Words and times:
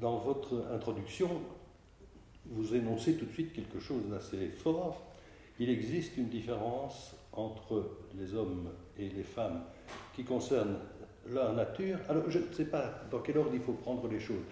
dans 0.00 0.18
votre 0.18 0.64
introduction, 0.72 1.28
vous 2.46 2.74
énoncez 2.74 3.14
tout 3.14 3.26
de 3.26 3.32
suite 3.32 3.52
quelque 3.52 3.80
chose 3.80 4.02
d'assez 4.08 4.48
fort. 4.48 5.02
Il 5.58 5.70
existe 5.70 6.16
une 6.16 6.28
différence 6.28 7.14
entre 7.32 7.90
les 8.18 8.34
hommes 8.34 8.70
et 8.98 9.08
les 9.08 9.22
femmes 9.22 9.62
qui 10.14 10.24
concerne 10.24 10.76
leur 11.30 11.52
nature. 11.52 11.98
Alors, 12.08 12.30
je 12.30 12.38
ne 12.38 12.52
sais 12.52 12.64
pas 12.64 13.02
dans 13.10 13.18
quel 13.18 13.38
ordre 13.38 13.50
il 13.52 13.60
faut 13.60 13.72
prendre 13.72 14.06
les 14.08 14.20
choses. 14.20 14.44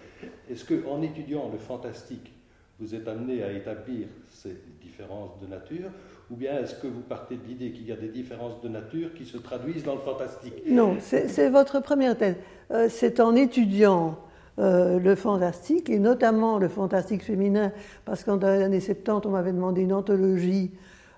Est-ce 0.49 0.65
qu'en 0.65 1.01
étudiant 1.01 1.49
le 1.49 1.57
fantastique, 1.57 2.31
vous 2.79 2.93
êtes 2.93 3.07
amené 3.07 3.41
à 3.41 3.51
établir 3.51 4.07
ces 4.29 4.55
différences 4.81 5.39
de 5.41 5.47
nature 5.47 5.89
ou 6.29 6.35
bien 6.35 6.59
est-ce 6.59 6.75
que 6.75 6.87
vous 6.87 7.01
partez 7.01 7.37
de 7.37 7.47
l'idée 7.47 7.71
qu'il 7.71 7.87
y 7.87 7.91
a 7.91 7.95
des 7.95 8.09
différences 8.09 8.61
de 8.61 8.67
nature 8.67 9.13
qui 9.15 9.25
se 9.25 9.37
traduisent 9.37 9.83
dans 9.83 9.95
le 9.95 10.01
fantastique? 10.01 10.53
Non, 10.67 10.97
c'est 10.99 11.49
votre 11.49 11.79
première 11.79 12.17
thèse. 12.17 12.35
Euh, 12.69 12.87
c'est 12.89 13.19
en 13.19 13.35
étudiant 13.35 14.19
euh, 14.59 14.99
le 14.99 15.15
fantastique, 15.15 15.89
et 15.89 15.99
notamment 15.99 16.57
le 16.57 16.67
fantastique 16.67 17.23
féminin, 17.23 17.71
parce 18.05 18.23
qu'en 18.23 18.37
les 18.37 18.63
années 18.63 18.79
70, 18.79 19.27
on 19.27 19.31
m'avait 19.31 19.53
demandé 19.53 19.81
une 19.81 19.93
anthologie 19.93 20.71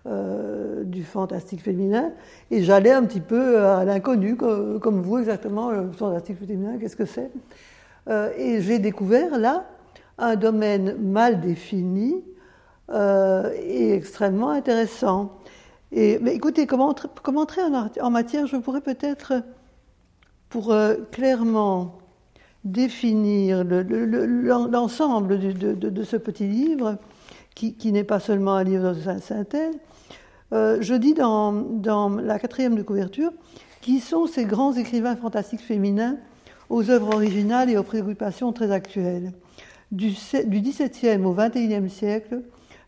euh, 0.08 0.84
du 0.84 1.04
fantastique 1.04 1.62
féminin, 1.62 2.12
et 2.52 2.64
j'allais 2.64 2.92
un 2.92 3.04
petit 3.04 3.22
peu 3.22 3.60
à 3.66 3.86
l'inconnu, 3.86 4.36
comme, 4.36 5.02
vous 5.02 5.20
exactement, 5.20 5.72
le 5.72 5.92
fantastique 5.92 6.40
féminin, 6.40 6.78
qu'est-ce 6.80 6.96
que 6.96 7.06
c'est? 7.06 7.32
Et 8.38 8.62
j'ai 8.62 8.80
découvert 8.80 9.38
là 9.38 9.66
un 10.18 10.36
domaine 10.36 10.96
mal 11.00 11.40
défini, 11.40 12.24
euh, 12.92 13.52
et 13.56 13.94
extrêmement 13.94 14.50
intéressant. 14.50 15.38
Et, 15.92 16.18
mais 16.20 16.34
écoutez, 16.34 16.66
comment, 16.66 16.96
entrer 17.36 17.62
en, 18.02 18.10
matière? 18.10 18.48
Je 18.48 18.58
pourrais 18.58 18.82
peut-être, 18.82 19.44
pour 20.50 20.72
euh, 20.72 20.96
clairement 21.12 22.00
définir 22.64 23.64
l'ensemble 23.64 25.40
de, 25.40 26.04
ce 26.04 26.18
petit 26.18 26.48
livre, 26.48 26.98
qui, 27.56 27.92
n'est 27.92 28.04
pas 28.04 28.20
seulement 28.20 28.56
un 28.56 28.64
livre 28.64 28.94
de 28.94 29.20
synthèse, 29.20 29.76
euh, 30.52 30.78
je 30.82 30.96
dis 30.96 31.14
dans, 31.14 32.20
la 32.22 32.40
quatrième 32.40 32.76
de 32.76 32.82
couverture 32.82 33.32
qui 33.82 34.00
sont 34.00 34.26
ces 34.26 34.46
grands 34.46 34.74
écrivains 34.74 35.16
fantastiques 35.16 35.62
féminins 35.62 36.18
aux 36.70 36.90
œuvres 36.90 37.16
originales 37.16 37.70
et 37.70 37.78
aux 37.78 37.84
préoccupations 37.84 38.52
très 38.52 38.72
actuelles. 38.72 39.32
Du, 39.92 40.14
du 40.46 40.62
XVIIe 40.62 41.24
au 41.24 41.34
XXIe 41.34 41.90
siècle, 41.90 42.42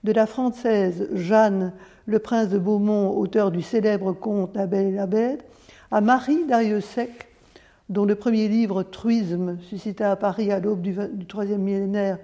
de 0.03 0.11
la 0.11 0.25
française 0.25 1.07
Jeanne 1.13 1.73
le 2.05 2.19
prince 2.19 2.49
de 2.49 2.57
Beaumont, 2.57 3.17
auteur 3.17 3.51
du 3.51 3.61
célèbre 3.61 4.13
conte 4.13 4.55
La 4.55 4.67
Belle 4.67 4.87
et 4.87 4.95
la 4.95 5.05
Bête, 5.05 5.45
à 5.91 6.01
Marie 6.01 6.45
Dariussec, 6.45 7.27
dont 7.91 8.05
le 8.05 8.15
premier 8.15 8.47
livre 8.47 8.83
Truisme 8.83 9.57
suscita 9.59 10.11
à 10.11 10.15
Paris 10.15 10.49
à 10.49 10.61
l'aube 10.61 10.81
du, 10.81 10.95
troisième 11.27 11.61
millénaire 11.61 12.19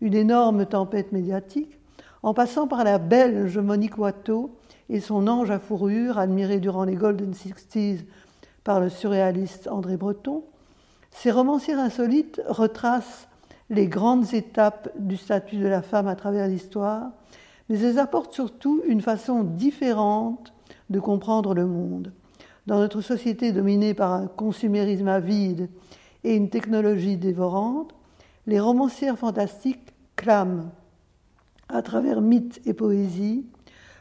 une 0.00 0.14
énorme 0.14 0.66
tempête 0.66 1.12
médiatique, 1.12 1.78
en 2.24 2.34
passant 2.34 2.66
par 2.66 2.82
la 2.82 2.98
belge 2.98 3.56
Monique 3.58 3.96
Watteau 3.96 4.50
et 4.90 4.98
son 4.98 5.28
ange 5.28 5.52
à 5.52 5.60
fourrure, 5.60 6.18
admiré 6.18 6.58
durant 6.58 6.82
les 6.82 6.96
Golden 6.96 7.32
Sixties 7.32 8.00
par 8.64 8.80
le 8.80 8.88
surréaliste 8.88 9.68
André 9.68 9.96
Breton, 9.96 10.42
ces 11.12 11.30
romanciers 11.30 11.74
insolites 11.74 12.42
retracent 12.48 13.28
les 13.70 13.86
grandes 13.86 14.34
étapes 14.34 14.90
du 14.98 15.16
statut 15.16 15.58
de 15.58 15.68
la 15.68 15.82
femme 15.82 16.08
à 16.08 16.16
travers 16.16 16.48
l'histoire, 16.48 17.12
mais 17.68 17.78
elles 17.78 18.00
apportent 18.00 18.34
surtout 18.34 18.82
une 18.88 19.00
façon 19.00 19.44
différente 19.44 20.52
de 20.90 20.98
comprendre 20.98 21.54
le 21.54 21.66
monde. 21.66 22.12
Dans 22.66 22.78
notre 22.78 23.02
société 23.02 23.52
dominée 23.52 23.92
par 23.92 24.12
un 24.12 24.26
consumérisme 24.26 25.08
avide 25.08 25.68
et 26.22 26.34
une 26.34 26.48
technologie 26.48 27.16
dévorante, 27.16 27.94
les 28.46 28.60
romancières 28.60 29.18
fantastiques 29.18 29.92
clament, 30.16 30.70
à 31.68 31.82
travers 31.82 32.20
mythes 32.20 32.60
et 32.64 32.72
poésie, 32.72 33.44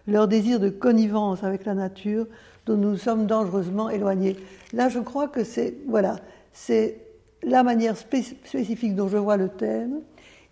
leur 0.08 0.28
désir 0.28 0.60
de 0.60 0.70
connivence 0.70 1.44
avec 1.44 1.66
la 1.66 1.74
nature 1.74 2.28
dont 2.66 2.78
nous 2.78 2.98
sommes 2.98 3.26
dangereusement 3.26 3.90
éloignés. 3.90 4.38
Là, 4.72 4.90
je 4.90 5.00
crois 5.00 5.28
que 5.28 5.44
c'est 5.44 5.76
voilà, 5.88 6.18
c'est 6.52 7.00
la 7.42 7.64
manière 7.64 7.98
spécifique 7.98 8.96
dont 8.96 9.10
je 9.10 9.18
vois 9.18 9.38
le 9.38 9.50
thème 9.50 10.02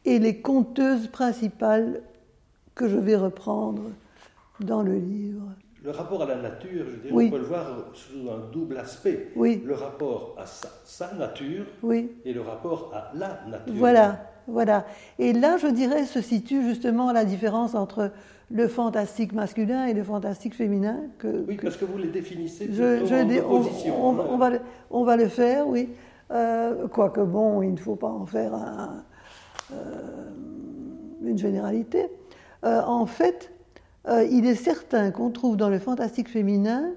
et 0.03 0.19
les 0.19 0.41
conteuses 0.41 1.07
principales 1.07 2.01
que 2.75 2.89
je 2.89 2.97
vais 2.97 3.15
reprendre 3.15 3.83
dans 4.59 4.81
le 4.81 4.97
livre. 4.97 5.43
Le 5.83 5.89
rapport 5.91 6.21
à 6.21 6.25
la 6.27 6.35
nature, 6.35 6.85
je 6.91 6.97
dirais, 6.97 7.25
on 7.27 7.29
peut 7.31 7.37
le 7.39 7.45
voir 7.45 7.65
sous 7.93 8.29
un 8.29 8.51
double 8.51 8.77
aspect. 8.77 9.29
Oui. 9.35 9.63
Le 9.65 9.73
rapport 9.73 10.35
à 10.37 10.45
sa, 10.45 11.13
nature 11.15 11.65
oui. 11.81 12.11
et 12.23 12.33
le 12.33 12.41
rapport 12.41 12.91
à 12.93 13.11
la 13.15 13.39
nature. 13.49 13.73
Voilà, 13.73 14.29
voilà. 14.47 14.85
Et 15.17 15.33
là, 15.33 15.57
je 15.57 15.67
dirais, 15.67 16.05
se 16.05 16.21
situe 16.21 16.61
justement 16.61 17.11
la 17.11 17.25
différence 17.25 17.73
entre 17.73 18.11
le 18.51 18.67
fantastique 18.67 19.33
masculin 19.33 19.87
et 19.87 19.93
le 19.93 20.03
fantastique 20.03 20.53
féminin. 20.53 20.99
Que, 21.17 21.45
oui, 21.47 21.57
parce 21.59 21.77
que 21.77 21.85
vous 21.85 21.97
les 21.97 22.09
définissez 22.09 22.67
je, 22.71 23.05
je, 23.05 23.15
en 23.15 23.55
opposition. 23.55 24.05
On, 24.05 24.19
on, 24.19 24.37
va 24.37 24.51
on 24.91 25.03
va 25.03 25.17
le 25.17 25.29
faire, 25.29 25.67
oui. 25.67 25.89
Euh, 26.31 26.87
quoique 26.87 27.21
bon, 27.21 27.61
il 27.61 27.73
ne 27.73 27.79
faut 27.79 27.95
pas 27.95 28.07
en 28.07 28.25
faire 28.25 28.53
euh, 29.71 29.75
une 31.23 31.37
généralité. 31.37 32.07
Euh, 32.63 32.81
en 32.83 33.05
fait, 33.05 33.51
il 34.07 34.45
est 34.45 34.55
certain 34.55 35.11
qu'on 35.11 35.29
trouve 35.29 35.57
dans 35.57 35.69
le 35.69 35.79
fantastique 35.79 36.29
féminin 36.29 36.91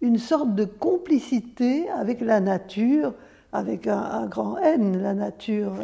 une 0.00 0.18
sorte 0.18 0.54
de 0.54 0.64
complicité 0.64 1.88
avec 1.90 2.20
la 2.20 2.40
nature, 2.40 3.14
avec 3.52 3.86
un, 3.86 4.26
grand 4.26 4.58
N, 4.58 5.00
la 5.00 5.14
nature, 5.14 5.74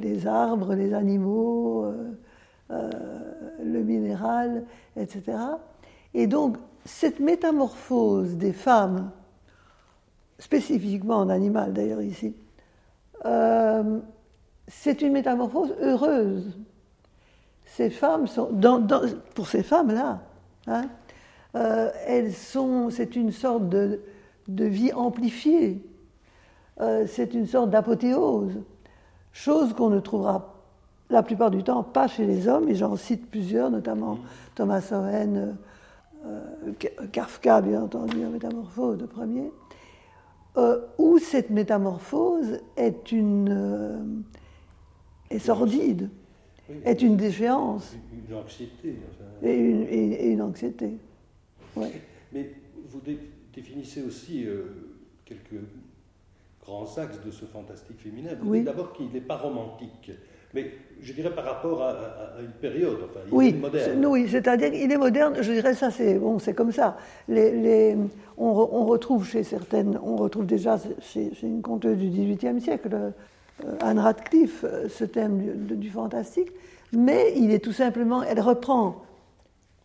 les 0.00 0.26
arbres, 0.26 0.74
les 0.74 0.92
animaux, 0.92 1.86
le 2.68 3.82
minéral, 3.82 4.64
etc. 4.96 5.38
Et 6.14 6.26
donc, 6.26 6.56
cette 6.84 7.20
métamorphose 7.20 8.36
des 8.36 8.52
femmes 8.52 9.10
spécifiquement 10.38 11.16
en 11.16 11.28
animal 11.28 11.72
d'ailleurs 11.72 12.02
ici, 12.02 12.34
euh, 13.24 13.98
c'est 14.68 15.02
une 15.02 15.12
métamorphose 15.12 15.74
heureuse. 15.80 16.56
Ces 17.76 17.90
femmes 17.90 18.26
sont, 18.26 18.48
pour 19.34 19.48
ces 19.48 19.62
femmes-là, 19.62 20.20
hein, 20.66 20.86
euh, 21.54 21.90
elles 22.06 22.32
sont, 22.32 22.88
c'est 22.90 23.16
une 23.16 23.32
sorte 23.32 23.68
de, 23.68 24.00
vie 24.48 24.92
amplifiée, 24.94 25.84
euh, 26.80 27.04
c'est 27.06 27.34
une 27.34 27.46
sorte 27.46 27.68
d'apothéose, 27.68 28.62
chose 29.32 29.74
qu'on 29.74 29.90
ne 29.90 30.00
trouvera 30.00 30.54
la 31.10 31.22
plupart 31.22 31.50
du 31.50 31.62
temps 31.62 31.82
pas 31.82 32.08
chez 32.08 32.24
les 32.24 32.48
hommes, 32.48 32.68
et 32.68 32.74
j'en 32.74 32.96
cite 32.96 33.30
plusieurs, 33.30 33.70
notamment 33.70 34.20
Thomas 34.54 34.88
Owen, 34.92 35.56
Kafka, 37.12 37.60
bien 37.60 37.82
entendu, 37.82 38.24
en 38.24 38.30
métamorphose 38.30 38.96
de 38.96 39.06
premier. 39.06 39.52
Euh, 40.56 40.80
où 40.96 41.18
cette 41.18 41.50
métamorphose 41.50 42.60
est 42.78 43.12
une 43.12 43.50
euh, 43.50 43.98
est 45.28 45.38
sordide, 45.38 46.08
est 46.84 47.02
une 47.02 47.16
déchéance. 47.16 47.94
Une, 48.28 48.36
anxiété. 48.36 48.96
et, 49.42 50.30
une, 50.30 50.42
anxiété. 50.42 50.90
Mais 52.32 52.50
vous 52.88 53.00
définissez 53.54 54.02
aussi 54.02 54.44
euh, 54.44 54.94
quelques 55.24 55.62
grands 56.64 56.98
axes 56.98 57.20
de 57.24 57.30
ce 57.30 57.44
fantastique 57.44 58.00
féminin. 58.00 58.30
Vous 58.40 58.54
dites 58.54 58.64
d'abord 58.64 58.92
qu'il 58.92 59.08
n'est 59.10 59.20
pas 59.20 59.36
romantique. 59.36 60.10
Mais 60.54 60.72
je 61.02 61.12
dirais 61.12 61.34
par 61.34 61.44
rapport 61.44 61.82
à, 61.82 62.40
une 62.40 62.52
période, 62.52 62.98
enfin, 63.04 63.20
il 63.26 63.34
oui, 63.34 63.48
est 63.48 63.52
moderne. 63.52 64.06
Oui, 64.06 64.26
c'est-à-dire 64.28 64.70
qu'il 64.70 64.90
est 64.90 64.96
moderne, 64.96 65.36
je 65.40 65.52
dirais 65.52 65.74
ça, 65.74 65.90
c'est 65.90 66.14
bon, 66.14 66.38
c'est 66.38 66.54
comme 66.54 66.72
ça. 66.72 66.96
Les, 67.28 67.94
on, 68.38 68.86
retrouve 68.86 69.26
chez 69.26 69.42
certaines, 69.42 69.98
on 70.02 70.16
retrouve 70.16 70.46
déjà 70.46 70.78
chez, 71.00 71.30
une 71.42 71.60
conteuse 71.62 71.98
du 71.98 72.08
XVIIIe 72.08 72.60
siècle, 72.60 72.88
euh, 72.92 73.10
Anne 73.80 73.98
Radcliffe, 73.98 74.64
euh, 74.64 74.88
ce 74.88 75.04
thème 75.04 75.66
du, 75.66 75.90
fantastique, 75.90 76.50
mais 76.92 77.32
il 77.36 77.52
est 77.52 77.64
tout 77.64 77.72
simplement, 77.72 78.22
elle 78.22 78.40
reprend 78.40 79.02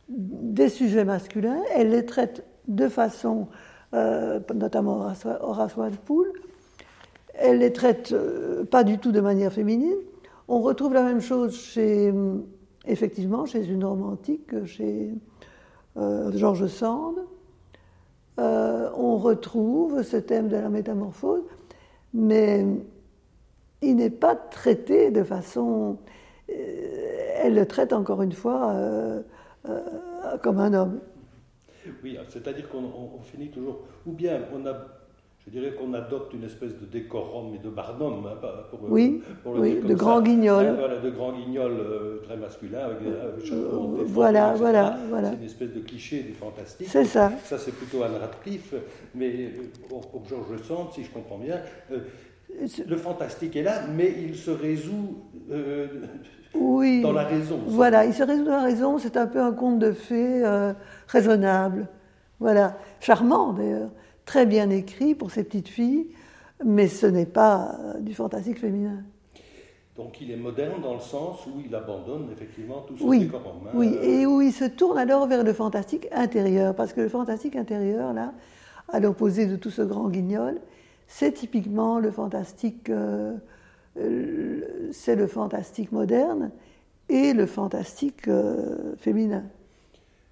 des 0.10 0.70
sujets 0.70 1.06
masculins, 1.06 1.62
elle 1.74 1.90
les 1.90 2.06
traite 2.06 2.44
de 2.68 2.88
façon, 2.90 3.48
euh, 3.94 4.40
notamment 4.54 4.98
Horace, 4.98 5.26
Horace 5.26 5.76
Walpole, 5.78 6.34
elle 7.34 7.60
les 7.60 7.72
traite 7.72 8.14
pas 8.70 8.84
du 8.84 8.98
tout 8.98 9.12
de 9.12 9.22
manière 9.22 9.54
féminine, 9.54 9.98
on 10.48 10.60
retrouve 10.62 10.94
la 10.94 11.04
même 11.04 11.22
chose 11.22 11.56
chez, 11.56 12.14
effectivement, 12.86 13.46
chez 13.46 13.66
une 13.66 13.86
romantique, 13.86 14.66
chez 14.66 15.14
euh, 15.98 16.32
Georges 16.34 16.68
Sand. 16.68 17.16
Euh, 18.40 18.90
on 18.96 19.18
retrouve 19.18 20.04
ce 20.04 20.18
thème 20.18 20.48
de 20.48 20.56
la 20.56 20.70
métamorphose, 20.70 21.44
mais 22.14 22.66
il 23.82 23.96
n'est 23.96 24.10
pas 24.10 24.36
traité 24.36 25.12
de 25.12 25.24
façon. 25.24 25.98
Euh, 26.50 26.54
elle 27.44 27.56
le 27.56 27.66
traite 27.66 27.94
encore 27.94 28.22
une 28.22 28.34
fois 28.34 28.76
comme 30.44 30.60
un 30.60 30.74
homme. 30.74 31.00
Oui, 32.04 32.18
c'est-à-dire 32.30 32.70
qu'on 32.70 33.22
finit 33.24 33.50
toujours. 33.50 33.80
Ou 34.06 34.12
bien 34.12 34.42
on 34.54 34.66
a 34.66 34.76
je 35.46 35.50
dirais 35.50 35.74
qu'on 35.74 35.94
adopte 35.94 36.34
une 36.34 36.44
espèce 36.44 36.78
de 36.78 36.86
décorum 36.86 37.56
et 37.56 37.58
de 37.58 37.70
barnum 37.70 38.28
hein, 38.28 38.38
pour, 38.70 38.80
oui, 38.84 39.24
pour 39.42 39.56
le 39.56 39.60
oui, 39.62 39.72
dire 39.72 39.82
de 39.82 39.88
comme 39.88 39.96
grand 39.96 40.18
ça. 40.18 40.22
guignol. 40.22 40.66
Hein, 40.68 40.76
voilà, 40.78 41.00
de 41.00 41.10
grand 41.10 41.34
guignol 41.34 41.72
euh, 41.80 42.18
très 42.24 42.38
masculin 42.38 42.80
avec 42.80 43.02
des 43.02 43.10
euh, 43.10 43.40
chapeaux 43.44 43.98
voilà, 44.06 44.54
voilà, 44.54 44.98
voilà. 45.10 45.32
C'est 45.32 45.38
une 45.38 45.44
espèce 45.44 45.74
de 45.74 45.80
cliché 45.80 46.22
du 46.22 46.34
fantastique. 46.34 46.88
C'est 46.88 47.06
ça. 47.06 47.32
Ça, 47.44 47.58
c'est 47.58 47.72
plutôt 47.72 48.04
Anne 48.04 48.18
Radcliffe, 48.22 48.76
mais 49.16 49.32
euh, 49.34 49.50
pour, 49.90 50.02
pour 50.12 50.26
Georges 50.28 50.62
Sand, 50.62 50.90
si 50.94 51.04
je 51.04 51.10
comprends 51.10 51.40
bien, 51.40 51.60
euh, 51.92 51.98
le 52.88 52.96
fantastique 52.98 53.56
est 53.56 53.64
là, 53.64 53.82
mais 53.96 54.14
il 54.24 54.36
se 54.36 54.52
résout 54.52 55.18
euh, 55.52 55.88
Oui. 56.54 57.02
dans 57.02 57.12
la 57.14 57.24
raison. 57.24 57.60
Voilà, 57.68 58.06
il 58.06 58.14
se 58.14 58.24
résout 58.24 58.44
dans 58.46 58.52
la 58.58 58.64
raison, 58.64 58.98
c'est 58.98 59.18
un 59.18 59.28
peu 59.28 59.40
un 59.42 59.52
conte 59.54 59.80
de 59.80 59.92
fées 59.92 60.46
euh, 60.46 60.74
raisonnable. 61.08 61.88
Voilà, 62.40 62.78
charmant 63.00 63.54
d'ailleurs, 63.54 63.90
très 64.26 64.46
bien 64.46 64.70
écrit 64.70 65.16
pour 65.16 65.32
ces 65.32 65.44
petites 65.44 65.68
filles, 65.70 66.08
mais 66.66 66.88
ce 66.88 67.06
n'est 67.08 67.26
pas 67.26 67.78
euh, 67.80 68.00
du 68.00 68.14
fantastique 68.14 68.60
féminin. 68.60 69.04
Donc 69.98 70.22
il 70.22 70.32
est 70.32 70.38
moderne 70.38 70.82
dans 70.82 70.94
le 70.94 71.00
sens 71.00 71.46
où 71.48 71.60
il 71.66 71.74
abandonne 71.76 72.30
effectivement 72.32 72.82
tout 72.88 72.98
ce 72.98 73.04
Oui, 73.04 73.20
décorum. 73.26 73.68
hein. 73.68 73.72
oui, 73.74 73.96
et 74.02 74.26
où 74.26 74.42
il 74.42 74.54
se 74.54 74.66
tourne 74.66 74.98
alors 74.98 75.28
vers 75.28 75.44
le 75.44 75.54
fantastique 75.54 76.08
intérieur, 76.12 76.74
parce 76.76 76.94
que 76.94 77.02
le 77.02 77.10
fantastique 77.10 77.56
intérieur, 77.56 78.14
là, 78.14 78.34
à 78.90 79.00
l'opposé 79.00 79.46
de 79.48 79.56
tout 79.56 79.70
ce 79.70 79.82
grand 79.82 80.10
guignol, 80.10 80.60
c'est 81.14 81.34
typiquement 81.34 82.00
le 82.00 82.10
fantastique, 82.10 82.90
euh, 82.90 83.36
c'est 84.92 85.16
le 85.18 85.28
fantastique 85.28 85.92
moderne 85.92 86.52
et 87.10 87.34
le 87.34 87.46
fantastique 87.46 88.28
euh, 88.30 88.96
féminin. 88.98 89.44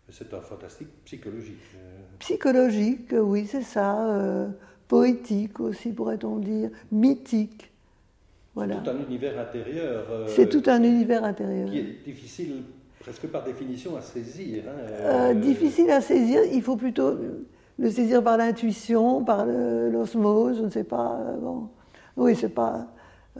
C'est 0.10 0.34
un 0.34 0.42
fantastique 0.42 0.88
psychologique. 1.06 1.60
Psychologique, 2.20 3.14
oui, 3.14 3.46
c'est 3.46 3.62
ça. 3.62 4.10
euh, 4.10 4.48
poétique 4.88 5.60
aussi, 5.60 5.92
pourrait-on 5.92 6.38
dire. 6.38 6.72
Mythique. 6.92 7.72
Voilà. 8.56 8.78
Tout 8.78 8.90
un 8.90 9.00
univers 9.06 9.38
intérieur. 9.40 10.06
euh, 10.10 10.25
C'est 10.28 10.50
tout 10.50 10.64
un 10.66 10.82
univers 10.82 11.24
intérieur. 11.24 11.70
Qui 11.70 11.80
est 11.80 12.04
difficile, 12.06 12.64
presque 13.00 13.28
par 13.28 13.44
définition, 13.44 13.96
à 13.98 14.02
saisir. 14.02 14.64
hein, 15.06 15.36
difficile 15.36 15.92
à 15.92 16.02
saisir, 16.02 16.42
il 16.52 16.62
faut 16.64 16.75
plutôt 16.75 17.16
le 17.80 17.90
saisir 17.90 18.24
par 18.24 18.38
l'intuition, 18.38 19.24
par 19.24 19.46
l'osmose, 19.46 20.58
je 20.58 20.64
ne 20.64 20.70
sais 20.70 20.84
pas. 20.84 21.20
euh, 21.22 21.38
bon. 21.38 21.70
Oui, 22.18 22.36
c'est 22.36 22.50
pas. 22.50 22.88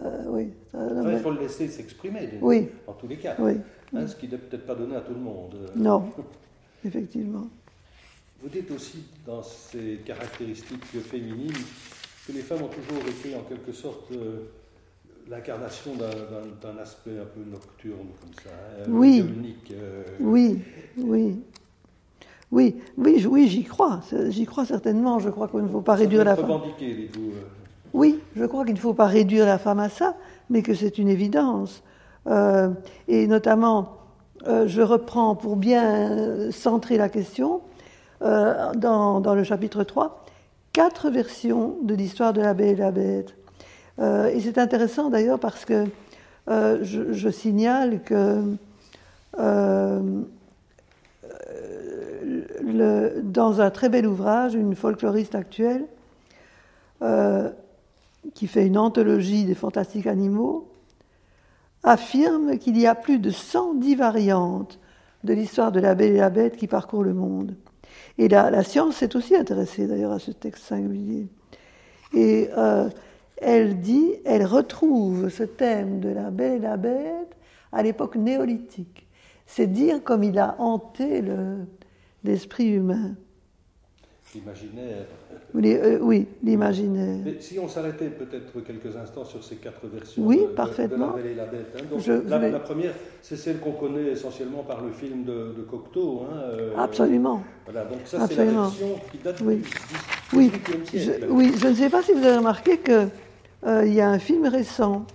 euh, 0.04 0.24
oui. 0.30 0.50
enfin, 0.74 1.12
il 1.12 1.20
faut 1.20 1.32
le 1.32 1.40
laisser 1.42 1.68
s'exprimer, 1.68 2.30
Oui. 2.42 2.70
en 2.88 2.94
tous 2.94 3.08
les 3.08 3.18
cas. 3.18 3.36
Oui. 3.40 3.54
Hein, 3.94 4.08
ce 4.08 4.16
qui 4.16 4.28
n'est 4.28 4.38
peut-être 4.38 4.66
pas 4.66 4.76
donné 4.76 4.96
à 4.96 5.02
tout 5.02 5.14
le 5.14 5.20
monde. 5.20 5.56
Non, 5.76 6.06
effectivement. 6.86 7.48
Vous 8.42 8.48
dites 8.50 8.72
aussi 8.72 9.04
dans 9.26 9.44
ces 9.44 10.00
caractéristiques 10.06 10.86
féminines 10.86 11.52
que 12.26 12.32
les 12.32 12.40
femmes 12.42 12.62
ont 12.64 12.70
toujours 12.70 13.06
été 13.10 13.36
en 13.36 13.42
quelque 13.42 13.74
sorte 13.74 14.10
euh, 14.14 14.46
l'incarnation 15.30 15.92
d'un- 15.96 16.78
aspect 16.82 17.18
un 17.20 17.26
peu 17.26 17.42
nocturne 17.50 18.08
comme 18.22 18.34
ça, 18.42 18.50
hein, 18.52 18.86
Oui. 18.88 19.26
euh, 19.74 20.04
Oui, 20.22 20.60
oui. 20.98 21.42
Oui, 22.52 22.76
oui, 22.98 23.26
oui 23.30 23.48
j'y 23.48 23.64
crois. 23.64 24.02
J'y 24.30 24.46
crois 24.46 24.66
certainement. 24.66 25.20
Je 25.20 25.30
crois 25.30 25.48
qu'il 25.48 25.62
ne 25.62 25.68
faut 25.68 25.82
pas 25.82 25.94
ça 25.94 26.00
réduire 26.00 26.24
la 26.24 26.36
femme. 26.36 26.62
euh. 26.80 27.10
Oui, 27.94 28.20
je 28.36 28.46
crois 28.46 28.66
qu'il 28.66 28.74
ne 28.74 28.80
faut 28.80 28.94
pas 28.94 29.08
réduire 29.08 29.46
la 29.46 29.58
femme 29.58 29.80
à 29.80 29.90
ça, 29.90 30.16
mais 30.50 30.62
que 30.62 30.74
c'est 30.74 30.98
une 30.98 31.10
évidence. 31.10 31.84
Euh, 32.28 32.70
et 33.08 33.28
notamment, 33.28 33.98
euh, 34.48 34.68
je 34.68 34.82
reprends 34.82 35.36
pour 35.36 35.56
bien 35.56 36.52
centrer 36.52 36.98
la 36.98 37.10
question, 37.10 37.62
euh, 38.22 38.72
dans, 38.76 39.22
dans 39.22 39.34
le 39.36 39.44
chapitre 39.44 39.84
3, 39.84 40.24
quatre 40.74 41.10
versions 41.10 41.78
de 41.84 41.96
l'histoire 41.96 42.34
de 42.34 42.42
la 42.42 42.54
Belle 42.54 42.70
et 42.70 42.76
la 42.76 42.92
Bête. 42.92 43.36
Et 44.02 44.40
c'est 44.40 44.58
intéressant 44.58 45.10
d'ailleurs 45.10 45.40
parce 45.40 45.66
que 45.66 45.84
je, 46.48 47.12
je 47.12 47.30
signale 47.30 48.02
que 48.02 48.42
dans 52.74 53.62
un 53.62 53.70
très 53.70 53.90
bel 53.90 54.08
ouvrage, 54.08 54.54
une 54.56 54.76
folkloriste 54.76 55.36
actuelle, 55.36 55.86
euh, 57.02 57.50
qui 58.34 58.48
fait 58.48 58.66
une 58.68 58.78
anthologie 58.78 59.46
des 59.46 59.56
fantastiques 59.56 60.08
animaux, 60.08 60.68
affirme 61.84 62.58
qu'il 62.58 62.78
y 62.78 62.86
a 62.86 62.96
plus 62.96 63.20
de 63.20 63.30
110 63.30 63.96
variantes 63.96 64.80
de 65.24 65.34
l'histoire 65.34 65.72
de 65.72 65.80
la 65.80 65.96
Belle 65.96 66.14
et 66.14 66.18
la 66.20 66.30
Bête 66.30 66.58
qui 66.58 66.68
parcourt 66.68 67.04
le 67.04 67.14
monde. 67.14 67.56
Et 68.18 68.28
la, 68.28 68.50
la 68.52 68.64
science 68.64 68.96
s'est 68.98 69.16
aussi 69.16 69.36
intéressée 69.36 69.88
d'ailleurs 69.88 70.12
à 70.12 70.20
ce 70.20 70.32
texte 70.32 70.66
singulier. 70.66 71.28
Et 72.14 72.50
euh, 72.58 72.90
elle 73.38 73.80
dit, 73.80 74.16
elle 74.26 74.46
retrouve 74.46 75.30
ce 75.30 75.44
thème 75.44 76.00
de 76.00 76.10
la 76.10 76.30
Belle 76.32 76.58
et 76.58 76.60
la 76.68 76.78
Bête 76.78 77.36
à 77.72 77.82
l'époque 77.84 78.16
néolithique. 78.16 79.08
C'est 79.46 79.68
dire 79.68 80.04
comme 80.04 80.24
il 80.24 80.38
a 80.38 80.56
hanté 80.60 81.22
le- 81.22 81.66
l'esprit 82.24 82.68
humain. 82.70 83.16
L'imaginaire. 84.36 85.06
Euh, 85.56 85.98
oui, 86.02 86.28
l'imaginaire. 86.44 87.18
Mais 87.26 87.38
si 87.40 87.58
on 87.58 87.68
s'arrêtait 87.68 88.10
peut-être 88.10 88.60
quelques 88.64 88.96
instants 88.96 89.26
sur 89.26 89.44
ces 89.44 89.56
quatre 89.56 89.88
versions 89.88 90.22
Oui, 90.24 90.42
de, 90.42 90.48
parfaitement. 90.54 91.14
de 91.14 91.18
La 91.18 91.24
Belle 91.24 91.32
et 91.32 91.36
la 91.36 91.46
Bête. 91.46 91.76
hein. 91.76 91.84
Donc, 91.90 92.00
Je 92.02 92.12
la, 92.14 92.60
première, 92.60 92.94
c'est 93.24 93.36
celle 93.38 93.58
qu'on 93.60 93.72
connaît 93.72 94.10
essentiellement 94.12 94.62
par 94.62 94.84
le 94.84 94.92
film 94.92 95.24
de, 95.24 95.56
de 95.58 95.62
Cocteau. 95.68 96.26
hein, 96.32 96.36
euh, 96.44 96.74
Absolument. 96.78 97.42
Voilà, 97.66 97.86
donc 97.86 98.02
ça 98.06 98.28
c'est 98.28 98.36
la 98.36 98.42
Absolument. 98.44 98.68
version 98.68 98.96
qui 99.12 99.18
date 99.18 99.42
Oui. 99.44 99.56
du 99.56 100.38
Oui, 100.38 100.52
18e 100.86 100.98
je, 101.00 101.26
oui, 101.32 101.52
je 101.58 101.68
ne 101.68 101.74
sais 101.74 101.90
pas 101.90 102.04
si 102.04 102.14
vous 102.14 102.24
avez 102.24 102.38
remarqué 102.38 102.78
qu'il 102.78 103.94
y 103.94 104.02
a 104.02 104.10
un 104.12 104.20
film 104.20 104.46
récent 104.46 105.08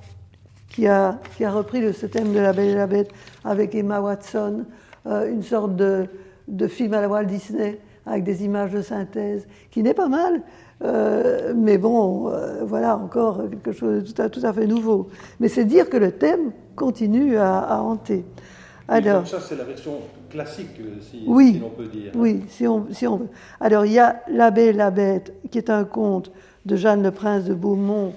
qui 0.70 0.88
a, 0.88 1.20
qui 1.36 1.44
a 1.44 1.52
repris 1.52 1.80
le, 1.80 1.92
ce 1.92 2.06
thème 2.06 2.32
de 2.32 2.40
La 2.40 2.52
Belle 2.52 2.70
et 2.70 2.74
la 2.74 2.88
Bête 2.88 3.12
avec 3.44 3.76
Emma 3.76 4.00
Watson, 4.00 4.64
euh, 5.06 5.30
une 5.30 5.44
sorte 5.44 5.76
de, 5.76 6.06
de 6.48 6.66
film 6.66 6.94
à 6.94 7.00
la 7.00 7.08
Walt 7.08 7.24
Disney 7.24 7.78
avec 8.06 8.22
des 8.24 8.44
images 8.44 8.72
de 8.72 8.82
synthèse, 8.82 9.46
qui 9.70 9.82
n'est 9.82 9.94
pas 9.94 10.08
mal, 10.08 10.42
euh, 10.82 11.54
mais 11.56 11.78
bon, 11.78 12.28
euh, 12.28 12.62
voilà 12.64 12.96
encore 12.98 13.48
quelque 13.48 13.72
chose 13.72 14.04
de 14.04 14.12
tout 14.12 14.22
à, 14.22 14.28
tout 14.28 14.40
à 14.44 14.52
fait 14.52 14.66
nouveau. 14.66 15.08
Mais 15.40 15.48
c'est 15.48 15.64
dire 15.64 15.88
que 15.88 15.96
le 15.96 16.12
thème 16.12 16.52
continue 16.76 17.38
à, 17.38 17.58
à 17.60 17.80
hanter. 17.80 18.24
Alors, 18.86 19.26
ça 19.26 19.40
c'est 19.40 19.56
la 19.56 19.64
version 19.64 19.92
classique, 20.28 20.78
euh, 20.80 21.00
si, 21.00 21.24
Oui. 21.26 21.54
si 21.54 21.58
l'on 21.60 21.70
peut 21.70 21.86
dire. 21.86 22.12
Oui, 22.14 22.42
si 22.48 22.66
on, 22.66 22.86
si 22.90 23.06
on 23.06 23.16
veut. 23.16 23.28
Alors, 23.58 23.86
il 23.86 23.92
y 23.92 23.98
a 23.98 24.20
La 24.28 24.50
Belle 24.50 24.68
et 24.68 24.72
la 24.74 24.90
Bête, 24.90 25.32
qui 25.50 25.56
est 25.56 25.70
un 25.70 25.84
conte 25.84 26.30
de 26.66 26.76
Jeanne 26.76 27.02
le 27.02 27.10
Prince 27.10 27.44
de 27.44 27.54
Beaumont, 27.54 28.12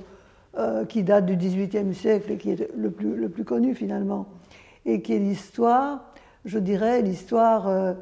euh, 0.57 0.83
qui 0.83 1.03
date 1.03 1.25
du 1.25 1.38
XVIIIe 1.38 1.93
siècle 1.96 2.31
et 2.34 2.38
qui 2.38 2.51
est 2.51 2.69
le 2.75 2.91
plus, 2.91 3.15
le 3.15 3.29
plus 3.29 3.46
connu 3.46 3.74
finalement, 3.75 4.25
et 4.86 5.01
qui 5.01 5.13
est 5.13 5.19
l'histoire, 5.19 6.12
je 6.43 6.60
dirais, 6.60 7.01
l'histoire, 7.01 7.96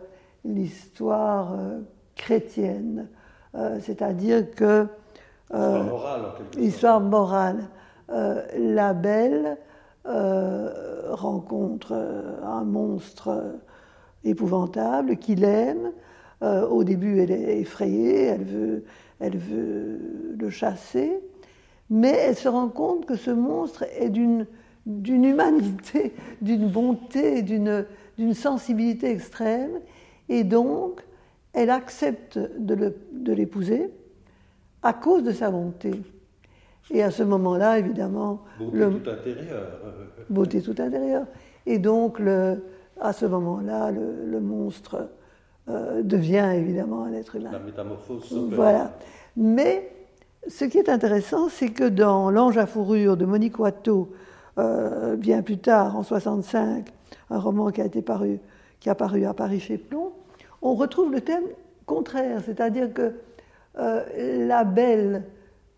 l'histoire 0.45 1.53
euh, 1.53 1.79
chrétienne. 2.15 3.07
Euh, 3.55 3.79
C'est-à-dire 3.81 4.49
que. 4.51 4.87
euh, 5.53 5.79
Histoire 5.79 5.83
morale 5.83 6.21
en 6.25 6.31
quelque 6.37 6.53
sorte. 6.53 6.65
Histoire 6.65 7.01
morale. 7.01 7.57
La 8.57 8.93
belle 8.93 9.57
rencontre 11.09 11.93
un 12.43 12.63
monstre 12.63 13.55
épouvantable 14.23 15.17
qu'il 15.17 15.43
aime. 15.43 15.91
Euh, 16.43 16.67
au 16.67 16.83
début, 16.83 17.19
elle 17.19 17.31
est 17.31 17.59
effrayée, 17.59 18.25
elle 18.25 18.43
veut, 18.43 18.83
elle 19.19 19.37
veut 19.37 19.99
le 20.37 20.49
chasser, 20.49 21.17
mais 21.89 22.11
elle 22.11 22.35
se 22.35 22.49
rend 22.49 22.67
compte 22.67 23.05
que 23.05 23.15
ce 23.15 23.31
monstre 23.31 23.85
est 23.97 24.09
d'une 24.09 24.45
d'une 24.85 25.25
humanité, 25.25 26.13
d'une 26.41 26.67
bonté, 26.67 27.41
d'une 27.41 27.85
d'une 28.17 28.33
sensibilité 28.33 29.09
extrême, 29.09 29.79
et 30.29 30.43
donc 30.43 31.03
elle 31.53 31.69
accepte 31.69 32.37
de 32.59 33.31
l'épouser 33.33 33.89
à 34.83 34.93
cause 34.93 35.23
de 35.23 35.31
sa 35.31 35.49
bonté. 35.49 35.91
Et 36.91 37.01
à 37.01 37.09
ce 37.09 37.23
moment-là, 37.23 37.79
évidemment, 37.79 38.43
Beauté 38.59 38.77
le, 38.77 38.99
tout 38.99 39.09
intérieure. 39.09 39.67
beauté 40.29 40.61
tout 40.61 40.75
intérieure. 40.77 41.25
Et 41.65 41.79
donc, 41.79 42.19
le, 42.19 42.63
à 43.01 43.11
ce 43.11 43.25
moment-là, 43.25 43.89
le, 43.89 44.25
le 44.27 44.39
monstre 44.39 45.09
euh, 45.67 46.03
devient 46.03 46.51
évidemment 46.53 47.05
un 47.05 47.13
être 47.13 47.37
humain. 47.37 47.49
La 47.53 47.59
métamorphose. 47.59 48.31
Voilà. 48.51 48.95
Mais 49.35 49.91
ce 50.47 50.65
qui 50.65 50.77
est 50.77 50.89
intéressant, 50.89 51.49
c'est 51.49 51.69
que 51.69 51.89
dans 51.89 52.29
L'Ange 52.29 52.57
à 52.59 52.67
fourrure 52.67 53.17
de 53.17 53.25
Monique 53.25 53.57
Watteau, 53.57 54.11
euh, 54.59 55.15
bien 55.15 55.41
plus 55.41 55.57
tard, 55.57 55.97
en 55.97 56.03
65, 56.03 56.87
un 57.31 57.39
roman 57.39 57.71
qui 57.71 57.81
a 57.81 57.85
été 57.85 58.03
paru, 58.03 58.39
qui 58.85 58.89
a 58.91 58.93
paru 58.93 59.25
à 59.25 59.33
Paris 59.33 59.59
chez 59.59 59.79
Plon, 59.79 60.11
on 60.61 60.75
retrouve 60.75 61.11
le 61.11 61.19
thème 61.19 61.45
contraire, 61.87 62.43
c'est-à-dire 62.45 62.93
que 62.93 63.15
euh, 63.79 64.45
la 64.45 64.63
belle 64.63 65.23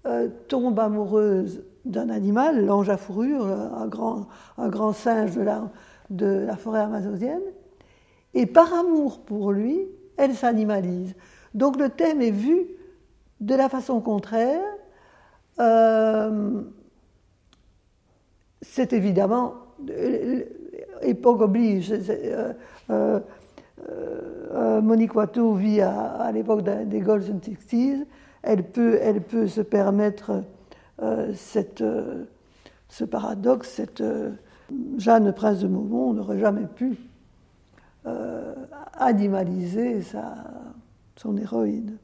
euh, 0.06 0.28
tombe 0.50 0.78
amoureuse 0.78 1.64
d'un 1.86 2.10
animal, 2.10 2.66
l'ange 2.66 2.90
à 2.90 2.98
fourrure, 2.98 3.46
un 3.46 3.88
grand, 3.88 4.28
un 4.58 4.68
grand 4.68 4.92
singe 4.92 5.38
de 6.10 6.28
la, 6.28 6.58
forêt 6.58 6.82
amazonienne, 6.82 7.40
et 8.34 8.46
par 8.46 8.74
amour 8.74 9.22
pour 9.22 9.54
lui, 9.54 9.88
elle 10.18 10.36
s'animalise. 10.36 11.16
Donc 11.54 11.78
le 11.78 11.88
thème 11.88 12.22
est 12.22 12.32
vu 12.32 12.68
De 13.40 13.56
la 13.56 13.70
façon 13.70 14.02
contraire, 14.02 14.60
euh, 15.62 16.62
c'est 18.62 18.92
évidemment, 18.92 19.54
époque 21.02 21.42
oblige, 21.42 21.94
Monique 24.82 25.16
Watteau 25.16 25.54
vit 25.54 25.82
à, 25.82 26.32
l'époque 26.34 26.64
des 26.64 27.00
Golden 27.00 27.42
Sixties, 27.42 28.04
elle 28.44 28.64
peut, 28.64 28.98
elle 29.02 29.22
peut 29.22 29.48
se 29.48 29.62
permettre 29.62 30.44
cette, 31.34 31.84
ce 32.90 33.04
paradoxe, 33.04 33.70
cette 33.70 34.04
Jeanne 34.98 35.32
Prince 35.34 35.60
de 35.60 35.68
Maumont 35.68 36.14
n'aurait 36.14 36.40
jamais 36.40 36.68
pu 36.76 36.98
euh, 38.06 38.54
animaliser 38.94 40.02
sa, 40.02 40.36
son 41.16 41.38
héroïne. 41.38 41.98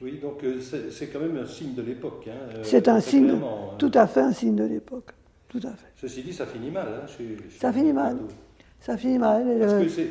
Oui, 0.00 0.18
donc 0.20 0.42
euh, 0.44 0.60
c'est 0.60 1.08
quand 1.08 1.20
même 1.20 1.36
un 1.36 1.46
signe 1.46 1.74
de 1.74 1.82
l'époque. 1.82 2.28
Hein, 2.28 2.54
euh, 2.56 2.60
c'est 2.62 2.88
un 2.88 3.00
signe, 3.00 3.34
tout 3.78 3.90
à 3.94 4.06
fait 4.06 4.20
un 4.20 4.32
signe 4.32 4.56
de 4.56 4.64
l'époque. 4.64 5.12
Tout 5.50 5.60
à 5.64 5.72
fait. 5.72 5.88
Ceci 5.96 6.22
dit, 6.22 6.32
ça 6.32 6.46
finit 6.46 6.70
mal. 6.70 6.86
Hein, 6.88 7.06
ça 7.58 7.72
finit 7.72 7.92
mal. 7.92 8.16
Ça 8.78 8.96
finit 8.96 9.18
mal. 9.18 9.44
Parce 9.58 9.96
que 9.96 10.06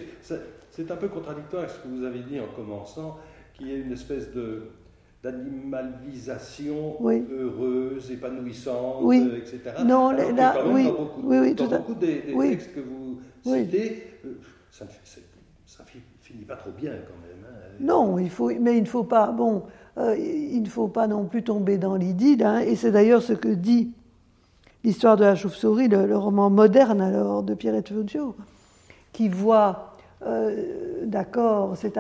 c'est 0.70 0.92
un 0.92 0.96
peu 0.98 1.08
contradictoire 1.08 1.64
avec 1.64 1.76
ce 1.76 1.80
que 1.80 1.88
vous 1.88 2.04
avez 2.04 2.20
dit 2.20 2.40
en 2.40 2.48
commençant, 2.56 3.18
qu'il 3.54 3.70
y 3.70 3.72
a 3.72 3.78
une 3.78 3.92
espèce 3.92 4.32
de 4.34 4.64
d'animalisation 5.22 6.96
heureuse, 7.04 8.10
épanouissante, 8.10 9.04
etc. 9.14 9.60
Non, 9.86 10.12
là, 10.12 10.66
oui, 10.66 10.86
dans 10.86 10.94
beaucoup, 10.94 11.22
oui, 11.24 11.38
oui, 11.40 11.54
dans 11.56 11.68
beaucoup 11.68 11.96
des, 11.96 12.22
textes 12.22 12.74
que 12.74 12.80
vous 12.80 13.20
citez, 13.44 14.08
ça, 14.72 14.86
ça, 15.66 15.84
finit 16.22 16.46
pas 16.46 16.56
trop 16.56 16.72
bien 16.72 16.92
quand 16.92 17.20
même. 17.28 17.46
Hein. 17.46 17.76
Non, 17.82 18.18
il 18.18 18.30
faut, 18.30 18.50
mais 18.62 18.78
il 18.78 18.84
ne 18.84 18.88
faut 18.88 19.04
pas, 19.04 19.34
bon, 19.34 19.64
euh, 19.98 20.16
il 20.18 20.62
ne 20.62 20.70
faut 20.70 20.88
pas 20.88 21.08
non 21.08 21.26
plus 21.26 21.44
tomber 21.44 21.78
dans 21.78 21.98
l'idylle, 21.98 22.44
hein, 22.46 22.60
et 22.60 22.78
c'est 22.78 22.92
d'ailleurs 22.92 23.22
ce 23.22 23.34
que 23.34 23.50
dit 23.50 23.92
l'histoire 24.84 25.18
de 25.18 25.26
la 25.26 25.36
chauve-souris, 25.36 25.88
le, 25.88 26.18
roman 26.18 26.50
moderne 26.50 27.02
alors 27.02 27.44
de 27.44 27.54
Pierrette 27.54 27.90
Fuccio, 27.90 28.36
qui 29.12 29.30
voit, 29.30 29.98
euh, 30.26 31.06
d'accord, 31.06 31.76
cette, 31.78 31.98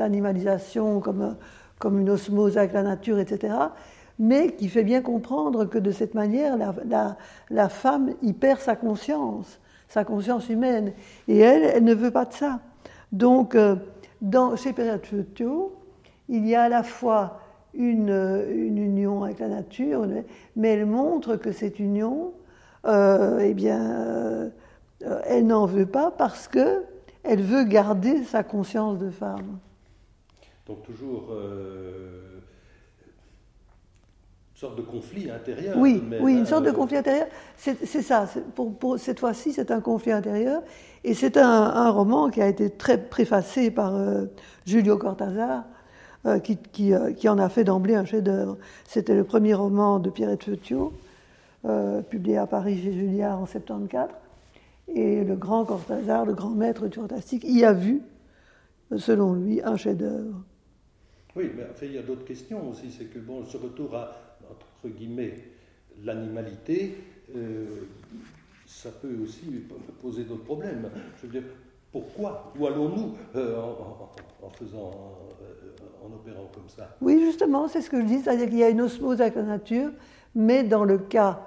animalisation 0.00 1.00
comme 1.00 1.36
comme 1.78 2.00
une 2.00 2.10
osmose 2.10 2.58
avec 2.58 2.72
la 2.72 2.82
nature, 2.82 3.18
etc., 3.18 3.54
mais 4.18 4.52
qui 4.54 4.68
fait 4.68 4.82
bien 4.82 5.00
comprendre 5.00 5.64
que 5.64 5.78
de 5.78 5.92
cette 5.92 6.14
manière, 6.14 6.56
la, 7.50 7.68
femme 7.68 8.14
y 8.20 8.32
perd 8.32 8.60
sa 8.60 8.74
conscience, 8.74 9.60
sa 9.88 10.04
conscience 10.04 10.48
humaine. 10.48 10.92
Et 11.28 11.38
elle, 11.38 11.62
elle 11.62 11.84
ne 11.84 11.94
veut 11.94 12.10
pas 12.10 12.24
de 12.24 12.32
ça. 12.32 12.58
Donc, 13.12 13.54
euh, 13.54 13.76
dans, 14.20 14.56
chez 14.56 14.72
Photo, 14.72 15.76
il 16.28 16.48
y 16.48 16.56
a 16.56 16.64
à 16.64 16.68
la 16.68 16.82
fois 16.82 17.40
une, 17.74 18.46
une, 18.50 18.78
union 18.78 19.22
avec 19.22 19.38
la 19.38 19.48
nature, 19.48 20.06
mais 20.56 20.68
elle 20.68 20.86
montre 20.86 21.36
que 21.36 21.52
cette 21.52 21.78
union, 21.78 22.32
euh, 22.86 23.38
eh 23.40 23.54
bien, 23.54 24.50
euh, 25.02 25.20
elle 25.24 25.46
n'en 25.46 25.66
veut 25.66 25.86
pas 25.86 26.10
parce 26.10 26.48
que 26.48 26.84
elle 27.24 27.42
veut 27.42 27.64
garder 27.64 28.24
sa 28.24 28.42
conscience 28.42 28.98
de 28.98 29.10
femme. 29.10 29.58
Donc 30.66 30.82
toujours 30.84 31.28
euh, 31.30 32.40
une 34.54 34.60
sorte 34.60 34.76
de 34.76 34.82
conflit 34.82 35.30
intérieur. 35.30 35.76
Oui, 35.76 36.02
oui, 36.20 36.34
une 36.34 36.46
sorte 36.46 36.64
de 36.64 36.70
conflit 36.70 36.96
intérieur. 36.96 37.26
C'est 37.56 38.02
ça. 38.02 38.26
Pour, 38.54 38.98
cette 38.98 39.20
fois-ci, 39.20 39.52
c'est 39.52 39.70
un 39.70 39.80
conflit 39.80 40.12
intérieur. 40.12 40.62
Et 41.04 41.14
c'est 41.14 41.36
un, 41.36 41.90
roman 41.90 42.28
qui 42.28 42.40
a 42.40 42.48
été 42.48 42.70
très 42.70 42.98
préfacé 42.98 43.70
par 43.70 43.94
Julio 44.66 44.98
Cortázar, 44.98 45.64
euh, 46.28 47.12
qui, 47.12 47.28
en 47.28 47.38
a 47.38 47.48
fait 47.48 47.64
d'emblée 47.64 47.94
un 47.94 48.04
chef-d'œuvre. 48.04 48.56
C'était 48.86 49.14
le 49.14 49.24
premier 49.24 49.54
roman 49.54 49.98
de 49.98 50.10
Pierrette 50.10 50.44
Feutio, 50.44 50.92
publié 52.10 52.38
à 52.38 52.46
Paris 52.46 52.80
chez 52.82 52.92
Julliard 52.92 53.40
en 53.40 53.46
74. 53.46 54.10
Et 54.94 55.24
le 55.24 55.36
grand 55.36 55.64
Cortázar, 55.64 56.24
le 56.24 56.32
grand 56.32 56.50
maître 56.50 56.86
du 56.86 56.96
fantastique, 56.96 57.44
y 57.44 57.64
a 57.64 57.72
vu, 57.72 58.00
selon 58.96 59.34
lui, 59.34 59.60
un 59.62 59.76
chef-d'œuvre. 59.76 60.40
Oui, 61.36 61.50
mais 61.54 61.64
il 61.82 61.92
y 61.92 61.98
a 61.98 62.02
d'autres 62.02 62.24
questions 62.24 62.70
aussi. 62.70 62.90
C'est 62.90 63.04
que, 63.04 63.18
bon, 63.18 63.44
ce 63.44 63.56
retour 63.58 63.94
à, 63.94 64.12
entre 64.50 64.94
guillemets, 64.94 65.34
l'animalité, 66.04 66.96
euh, 67.36 67.66
ça 68.66 68.90
peut 68.90 69.16
aussi 69.22 69.64
poser 70.00 70.24
d'autres 70.24 70.44
problèmes. 70.44 70.90
Je 71.16 71.26
veux 71.26 71.32
dire, 71.32 71.48
pourquoi 71.92 72.52
Où 72.58 72.66
allons-nous 72.66 73.16
euh, 73.36 73.60
en, 74.42 74.50
faisant, 74.50 74.90
euh, 75.42 75.67
en 76.04 76.12
opérant 76.14 76.50
comme 76.54 76.68
ça 76.68 76.96
Oui, 77.00 77.20
justement, 77.20 77.68
c'est 77.68 77.80
ce 77.80 77.90
que 77.90 78.00
je 78.00 78.06
dis, 78.06 78.20
c'est-à-dire 78.20 78.48
qu'il 78.48 78.58
y 78.58 78.64
a 78.64 78.68
une 78.68 78.80
osmose 78.80 79.20
avec 79.20 79.36
la 79.36 79.42
nature, 79.42 79.90
mais 80.34 80.62
dans 80.64 80.84
le 80.84 80.98
cas 80.98 81.44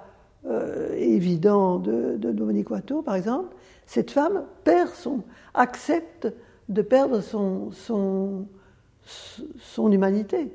évident 0.96 1.78
de, 1.78 2.16
de 2.16 2.32
Dominique 2.32 2.68
Watteau, 2.70 3.00
par 3.00 3.14
exemple, 3.14 3.54
cette 3.86 4.10
femme 4.10 4.44
perd 4.64 4.88
son, 4.90 5.22
accepte 5.54 6.28
de 6.68 6.82
perdre 6.82 7.20
son, 7.20 7.70
son, 7.72 8.46
son 9.58 9.92
humanité, 9.92 10.52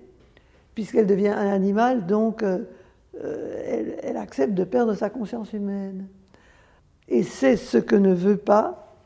puisqu'elle 0.74 1.08
devient 1.08 1.30
un 1.30 1.50
animal, 1.50 2.06
donc 2.06 2.44
euh, 2.44 2.64
euh, 3.24 3.96
elle, 4.02 4.18
accepte 4.18 4.54
de 4.54 4.64
perdre 4.64 4.94
sa 4.96 5.10
conscience 5.10 5.54
humaine. 5.54 6.08
Et 7.08 7.24
c'est 7.24 7.58
ce 7.58 7.78
que 7.78 7.96
ne 7.96 8.14
veut 8.14 8.38
pas, 8.38 8.98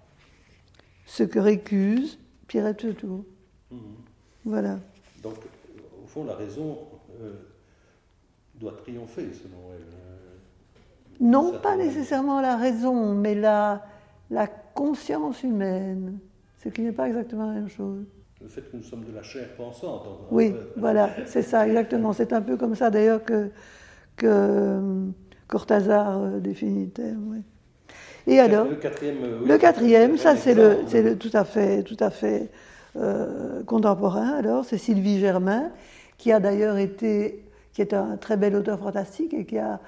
ce 1.05 1.23
que 1.23 1.39
récuse 1.39 2.19
Pierrette 2.47 2.97
Tour. 2.97 3.23
Voilà. 4.45 4.79
Donc, 5.23 5.35
au 6.03 6.07
fond, 6.07 6.23
la 6.23 6.35
raison 6.35 6.79
euh, 7.21 7.33
doit 8.55 8.73
triompher, 8.73 9.29
selon 9.33 9.73
elle. 9.73 11.25
Non, 11.25 11.59
pas 11.59 11.75
nécessairement 11.75 12.41
la 12.41 12.57
raison, 12.57 13.13
mais 13.13 13.35
la, 13.35 13.85
la 14.31 14.47
conscience 14.47 15.43
humaine, 15.43 16.17
ce 16.63 16.69
qui 16.69 16.81
n'est 16.81 16.91
pas 16.91 17.07
exactement 17.07 17.45
la 17.45 17.53
même 17.53 17.69
chose 17.69 18.05
le 18.41 18.47
fait 18.47 18.61
que 18.61 18.77
nous 18.77 18.83
sommes 18.83 19.05
de 19.05 19.13
la 19.13 19.23
chair 19.23 19.47
pensante. 19.55 20.07
Oui, 20.31 20.53
voilà, 20.75 21.09
c'est 21.25 21.41
ça, 21.41 21.67
exactement. 21.67 22.13
C'est 22.13 22.33
un 22.33 22.41
peu 22.41 22.57
comme 22.57 22.75
ça 22.75 22.89
d'ailleurs 22.89 23.23
que, 23.23 23.49
que 24.15 24.25
euh, 24.27 25.05
Cortázar 25.47 26.21
euh, 26.21 26.39
définit 26.39 26.91
oui. 27.29 27.39
Et 28.27 28.39
alors, 28.39 28.67
le 28.67 28.75
quatrième, 28.75 29.23
euh, 29.23 29.45
le 29.45 29.57
quatrième 29.57 30.17
ça 30.17 30.35
c'est 30.35 30.53
le, 30.53 30.77
c'est 30.87 31.01
le, 31.01 31.17
tout 31.17 31.31
à 31.33 31.43
fait, 31.43 31.83
tout 31.83 31.97
à 31.99 32.09
fait 32.09 32.51
contemporain. 33.65 34.29
Alors, 34.37 34.65
c'est 34.65 34.77
Sylvie 34.77 35.19
Germain, 35.19 35.71
qui 36.17 36.31
a 36.31 36.39
d'ailleurs 36.39 36.77
été, 36.77 37.43
qui 37.73 37.81
est 37.81 37.93
un 37.93 38.17
très 38.17 38.37
bel 38.37 38.55
auteur 38.55 38.79
fantastique 38.79 39.33
et 39.33 39.45
qui 39.45 39.57
a 39.57 39.79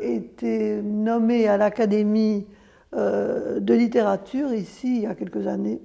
été 0.00 0.80
nommé 0.82 1.48
à 1.48 1.56
l'Académie 1.56 2.46
de 2.94 3.74
littérature 3.74 4.52
ici 4.52 4.96
il 4.96 5.02
y 5.02 5.06
a 5.06 5.14
quelques 5.14 5.46
années 5.46 5.80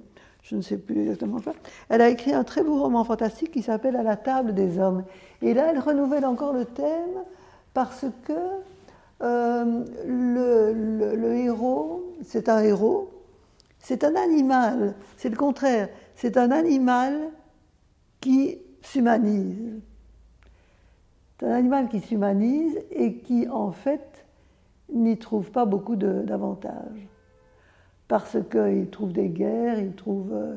je 0.48 0.56
ne 0.56 0.62
sais 0.62 0.78
plus 0.78 1.02
exactement 1.02 1.40
quoi. 1.40 1.52
Elle 1.88 2.00
a 2.00 2.08
écrit 2.08 2.32
un 2.32 2.44
très 2.44 2.62
beau 2.62 2.80
roman 2.80 3.04
fantastique 3.04 3.50
qui 3.50 3.62
s'appelle 3.62 3.96
À 3.96 4.02
la 4.02 4.16
table 4.16 4.54
des 4.54 4.78
hommes. 4.78 5.04
Et 5.42 5.52
là, 5.52 5.70
elle 5.70 5.78
renouvelle 5.78 6.24
encore 6.24 6.52
le 6.54 6.64
thème 6.64 7.22
parce 7.74 8.06
que 8.24 8.32
euh, 9.22 9.84
le, 10.06 11.34
héros, 11.34 12.14
c'est 12.24 12.48
un 12.48 12.60
héros, 12.60 13.10
c'est 13.78 14.04
un 14.04 14.16
animal, 14.16 14.94
c'est 15.16 15.28
le 15.28 15.36
contraire, 15.36 15.88
c'est 16.18 16.36
un 16.36 16.50
animal 16.50 17.30
qui 18.20 18.58
s'humanise. 18.82 19.80
C'est 21.38 21.46
un 21.46 21.52
animal 21.52 21.88
qui 21.88 22.00
s'humanise 22.00 22.76
et 22.90 23.18
qui, 23.18 23.46
en 23.48 23.70
fait, 23.70 24.26
n'y 24.92 25.16
trouve 25.16 25.52
pas 25.52 25.64
beaucoup 25.64 25.94
d'avantages 25.94 27.06
parce 28.08 28.36
qu'il 28.50 28.88
trouve 28.90 29.12
des 29.12 29.28
guerres, 29.28 29.78
il 29.78 29.92
trouve, 29.92 30.32
euh, 30.32 30.56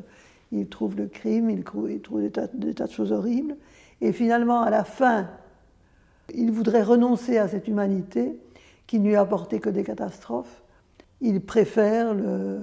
le 0.52 1.06
crime, 1.06 1.52
il 1.52 1.64
trouve, 1.64 1.90
des, 1.90 2.32
tas, 2.32 2.48
de 2.52 2.74
choses 2.88 3.12
horribles. 3.12 3.56
Et 4.02 4.14
finalement, 4.14 4.62
à 4.62 4.72
la 4.72 4.84
fin, 4.84 5.30
il 6.34 6.52
voudrait 6.52 6.82
renoncer 6.82 7.38
à 7.38 7.48
cette 7.48 7.68
humanité 7.68 8.36
qui 8.88 9.00
ne 9.00 9.10
lui 9.10 9.16
a 9.16 9.26
que 9.26 9.70
des 9.70 9.84
catastrophes. 9.84 10.64
Il 11.20 11.40
préfère 11.42 12.16
le, 12.16 12.62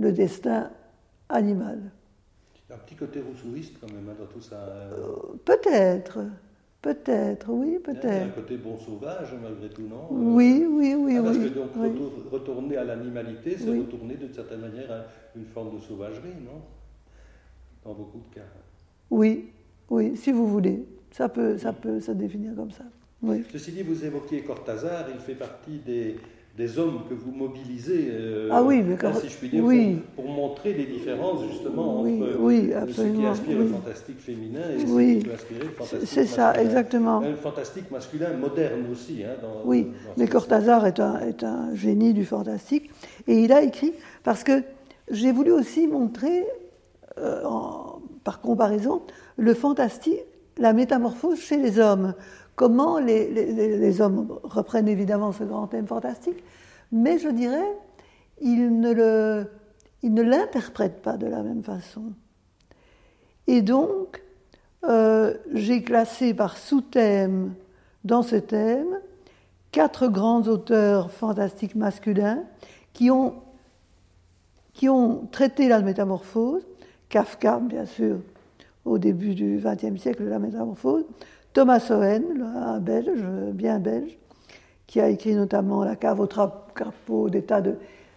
le 0.00 0.10
destin 0.10 0.68
animal. 1.28 1.90
Un 2.70 2.78
petit 2.78 2.96
côté 2.96 3.20
rousseauiste 3.20 3.74
quand 3.80 3.92
même 3.92 4.08
hein, 4.08 4.16
dans 4.18 4.26
tout 4.26 4.40
ça. 4.40 4.56
Euh, 4.56 5.36
peut-être. 5.44 6.18
Peut-être, 6.82 7.48
oui, 7.50 7.78
peut-être. 7.82 8.06
Un 8.06 8.28
côté 8.28 8.56
bon 8.56 8.76
sauvage, 8.78 9.34
malgré 9.42 9.68
tout, 9.70 9.88
non? 9.88 10.06
Oui, 10.10 10.64
oui, 10.68 10.94
oui. 10.94 11.16
Ah, 11.18 11.22
parce 11.24 11.38
que 11.38 11.48
donc, 11.48 11.70
retourner 12.30 12.76
à 12.76 12.84
l'animalité, 12.84 13.56
c'est 13.58 13.76
retourner 13.76 14.14
d'une 14.14 14.32
certaine 14.32 14.60
manière 14.60 14.90
à 14.92 15.04
une 15.34 15.46
forme 15.46 15.76
de 15.76 15.82
sauvagerie, 15.82 16.34
non? 16.44 16.62
Dans 17.84 17.94
beaucoup 17.94 18.18
de 18.18 18.34
cas. 18.34 18.46
Oui, 19.10 19.50
oui, 19.90 20.16
si 20.16 20.30
vous 20.30 20.46
voulez. 20.46 20.84
Ça 21.10 21.28
peut, 21.28 21.56
ça 21.56 21.72
peut 21.72 21.98
se 21.98 22.12
définir 22.12 22.54
comme 22.54 22.70
ça. 22.70 22.84
Oui. 23.22 23.42
Ceci 23.50 23.72
dit, 23.72 23.82
vous 23.82 24.04
évoquiez 24.04 24.42
Cortázar, 24.42 25.06
il 25.12 25.20
fait 25.20 25.34
partie 25.34 25.78
des, 25.78 26.16
des 26.56 26.78
hommes 26.78 27.00
que 27.08 27.12
vous 27.14 27.32
mobilisez, 27.32 28.08
euh, 28.10 28.48
ah 28.50 28.62
oui, 28.62 28.82
mais 28.82 28.96
si 29.20 29.28
je 29.28 29.36
puis 29.36 29.48
dire, 29.50 29.62
oui. 29.62 30.00
pour, 30.14 30.24
montrer 30.24 30.72
les 30.72 30.86
différences 30.86 31.44
justement 31.50 32.00
oui, 32.00 32.22
entre 32.22 32.40
oui, 32.40 32.70
euh, 32.72 32.86
ce 32.90 33.02
qui 33.02 33.26
inspire 33.26 33.58
le 33.58 33.66
fantastique 33.66 34.20
féminin 34.20 34.60
et 34.74 34.80
ce 34.80 35.44
qui 35.44 35.54
peut 35.54 35.64
le 35.64 35.70
fantastique 35.72 36.08
C'est 36.08 36.24
ça, 36.24 36.54
exactement. 36.58 37.20
Le 37.20 37.36
fantastique 37.36 37.90
masculin 37.90 38.32
moderne 38.32 38.86
aussi. 38.90 39.22
Hein, 39.22 39.34
dans, 39.42 39.68
oui, 39.68 39.88
mais 40.16 40.26
Cortázar 40.28 40.86
est 40.86 40.98
un, 40.98 41.20
est 41.20 41.44
un 41.44 41.74
génie 41.74 42.14
du 42.14 42.24
fantastique. 42.24 42.90
Et 43.26 43.38
il 43.38 43.52
a 43.52 43.62
écrit, 43.62 43.92
parce 44.24 44.42
que 44.42 44.62
j'ai 45.10 45.32
voulu 45.32 45.52
aussi 45.52 45.86
montrer, 45.86 46.46
euh, 47.18 47.42
par 48.24 48.40
comparaison, 48.40 49.02
le 49.36 49.52
fantastique, 49.52 50.20
la 50.56 50.72
métamorphose 50.72 51.38
chez 51.38 51.58
les 51.58 51.78
hommes. 51.78 52.14
Comment 52.56 52.98
les, 52.98 54.00
hommes 54.00 54.38
reprennent 54.42 54.88
évidemment 54.88 55.32
ce 55.32 55.44
grand 55.44 55.66
thème 55.66 55.86
fantastique, 55.86 56.42
mais 56.90 57.18
je 57.18 57.28
dirais, 57.28 57.76
ils 58.40 58.80
ne, 58.80 58.92
le, 58.92 59.46
ils 60.02 60.14
ne 60.14 60.22
l'interprètent 60.22 61.02
pas 61.02 61.18
de 61.18 61.26
la 61.26 61.42
même 61.42 61.62
façon. 61.62 62.12
Et 63.46 63.60
donc, 63.60 64.22
euh, 64.84 65.34
j'ai 65.52 65.82
classé 65.82 66.32
par 66.32 66.56
sous-thème, 66.56 67.52
dans 68.04 68.22
ce 68.22 68.36
thème, 68.36 69.00
quatre 69.70 70.08
grands 70.08 70.42
auteurs 70.42 71.10
fantastiques 71.10 71.74
masculins 71.74 72.42
qui 72.94 73.10
ont, 73.10 73.34
qui 74.72 74.88
ont 74.88 75.26
traité 75.30 75.68
la 75.68 75.82
métamorphose. 75.82 76.66
Kafka, 77.10 77.60
bien 77.60 77.84
sûr, 77.84 78.16
au 78.86 78.96
début 78.96 79.34
du 79.34 79.60
XXe 79.62 80.00
siècle, 80.00 80.24
la 80.24 80.38
métamorphose. 80.38 81.04
Thomas 81.56 81.86
Owen, 81.88 82.42
un 82.42 82.80
belge, 82.80 83.24
bien 83.54 83.78
belge, 83.78 84.18
qui 84.86 85.00
a 85.00 85.08
écrit 85.08 85.34
notamment 85.34 85.84
La 85.84 85.96
cave 85.96 86.20
au 86.20 86.26
crapaud, 86.26 87.30
des 87.30 87.44
tas 87.44 87.62
de, 87.62 87.76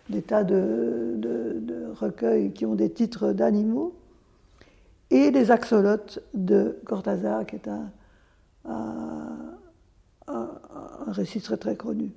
des 0.10 0.22
tas 0.22 0.43
de, 0.43 1.13
de, 1.15 1.86
recueils 1.98 2.51
qui 2.51 2.65
ont 2.65 2.75
des 2.75 2.89
titres 2.89 3.31
d'animaux, 3.31 3.96
et 5.10 5.31
Les 5.31 5.51
axolotes 5.51 6.22
de 6.34 6.79
Cortázar, 6.84 7.46
qui 7.46 7.55
est 7.55 7.69
un, 7.69 7.89
un, 10.27 10.50
récit 11.08 11.39
très 11.39 11.55
très 11.55 11.77
connu. 11.77 12.12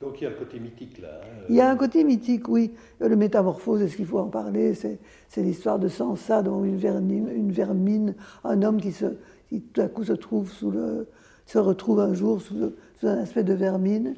Donc 0.00 0.20
il 0.20 0.24
y 0.24 0.26
a 0.28 0.30
un 0.30 0.34
côté 0.34 0.60
mythique 0.60 0.98
là. 1.00 1.08
Hein, 1.24 1.44
il 1.48 1.56
y 1.56 1.60
a 1.60 1.68
un 1.68 1.76
côté 1.76 2.04
mythique, 2.04 2.48
oui. 2.48 2.72
Le 3.00 3.16
métamorphose, 3.16 3.82
est-ce 3.82 3.96
qu'il 3.96 4.06
faut 4.06 4.20
en 4.20 4.28
parler? 4.28 4.74
C'est 4.74 5.42
l'histoire 5.42 5.80
de 5.80 5.88
Sansa, 5.88 6.42
dont 6.42 6.64
une 6.64 6.76
vermine, 6.76 7.28
une 7.34 7.50
vermine, 7.50 8.14
un 8.44 8.62
homme 8.62 8.80
qui 8.80 8.92
se, 8.92 9.06
qui 9.48 9.60
tout 9.60 9.80
à 9.80 9.88
coup 9.88 10.04
se 10.04 10.12
trouve 10.12 10.50
se 11.46 11.58
retrouve 11.58 12.00
un 12.00 12.12
jour 12.12 12.40
sous, 12.40 12.72
un 13.02 13.18
aspect 13.18 13.44
de 13.44 13.54
vermine 13.54 14.14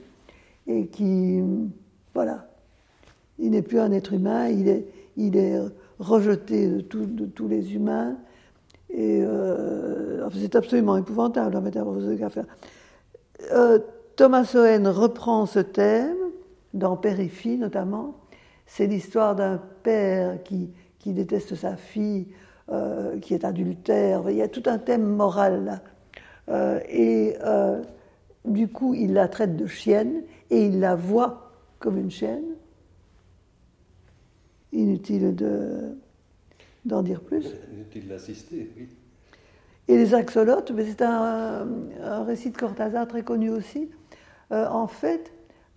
et 0.66 0.86
qui, 0.86 1.42
voilà, 2.14 2.48
il 3.38 3.50
n'est 3.50 3.62
plus 3.62 3.80
un 3.80 3.92
être 3.92 4.12
humain, 4.12 4.48
il 4.48 4.68
est, 4.68 4.86
il 5.16 5.36
est 5.36 5.58
rejeté 5.98 6.68
de, 6.68 6.80
tous 6.80 7.48
les 7.48 7.74
humains. 7.74 8.16
Et 8.90 9.20
euh, 9.22 10.28
c'est 10.30 10.56
absolument 10.56 10.96
épouvantable 10.96 11.54
la 11.54 11.60
métamorphose 11.60 12.06
de 12.06 12.14
Kafka. 12.16 12.44
Euh, 13.52 13.78
Thomas 14.16 14.50
Owen 14.54 14.88
reprend 14.88 15.46
ce 15.46 15.60
thème, 15.60 16.16
dans 16.74 16.96
Périphie 16.96 17.58
notamment. 17.58 18.16
C'est 18.66 18.86
l'histoire 18.86 19.34
d'un 19.34 19.60
père 19.82 20.42
qui, 20.42 20.70
qui 20.98 21.12
déteste 21.12 21.54
sa 21.54 21.76
fille 21.76 22.28
euh, 22.70 23.18
qui 23.20 23.32
est 23.32 23.46
adultère. 23.46 24.28
Il 24.28 24.36
y 24.36 24.42
a 24.42 24.48
tout 24.48 24.64
un 24.66 24.76
thème 24.76 25.04
moral 25.04 25.64
là. 25.64 25.80
Euh, 26.50 26.80
et 26.86 27.34
euh, 27.42 27.82
du 28.44 28.68
coup, 28.68 28.92
il 28.92 29.14
la 29.14 29.26
traite 29.26 29.56
de 29.56 29.66
chienne 29.66 30.22
et 30.50 30.66
il 30.66 30.78
la 30.78 30.94
voit 30.94 31.50
comme 31.78 31.96
une 31.96 32.10
chienne. 32.10 32.44
Inutile 34.72 35.34
de, 35.34 35.96
d'en 36.84 37.02
dire 37.02 37.22
plus. 37.22 37.46
Inutile 37.72 38.06
d'assister, 38.06 38.70
oui. 38.76 38.88
Et 39.88 39.96
les 39.96 40.12
axolotes, 40.12 40.70
mais 40.70 40.84
c'est 40.84 41.00
un, 41.00 41.66
récit 42.26 42.50
de 42.50 42.58
Cortázar 42.58 43.08
très 43.08 43.22
connu 43.22 43.48
aussi. 43.48 43.88
en 44.50 44.88
fait, 44.88 45.32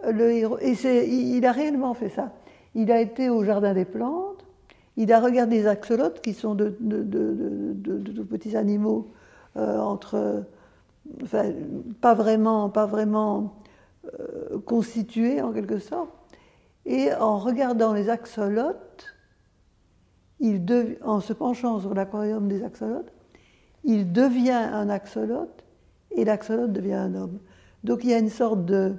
le 0.05 0.29
héros, 0.29 0.57
et 0.59 0.73
il 1.07 1.45
a 1.45 1.53
réellement 1.53 1.93
fait 1.93 2.09
ça. 2.09 2.33
Il 2.75 2.91
a 2.91 2.99
été 2.99 3.29
au 3.29 3.45
Jardin 3.45 3.73
des 3.73 3.85
Plantes 3.85 4.30
il 4.97 5.11
a 5.13 5.19
regardé 5.19 5.57
les 5.57 5.67
axolotes, 5.67 6.21
qui 6.21 6.33
sont 6.33 6.55
de, 6.55 6.69
petits 8.29 8.55
animaux 8.55 9.11
euh, 9.57 9.79
entre, 9.79 10.43
pas 12.01 12.13
vraiment, 12.13 12.69
pas 12.69 12.85
vraiment 12.85 13.55
euh, 14.05 14.59
constitués 14.65 15.41
en 15.41 15.51
quelque 15.51 15.79
sorte. 15.79 16.09
Et 16.85 17.13
en 17.13 17.37
regardant 17.37 17.93
les 17.93 18.09
axolotes, 18.09 19.05
en 21.03 21.19
se 21.19 21.33
penchant 21.33 21.79
sur 21.79 21.93
l'aquarium 21.93 22.47
des 22.47 22.63
axolotes, 22.63 23.11
il 23.83 24.11
devient 24.11 24.51
un 24.51 24.89
axolote 24.89 25.63
et 26.11 26.25
l'axolote 26.25 26.71
devient 26.71 26.93
un 26.93 27.15
homme. 27.15 27.39
Donc 27.83 28.03
il 28.03 28.09
y 28.09 28.13
a 28.13 28.19
une 28.19 28.29
sorte 28.29 28.65
de 28.65 28.95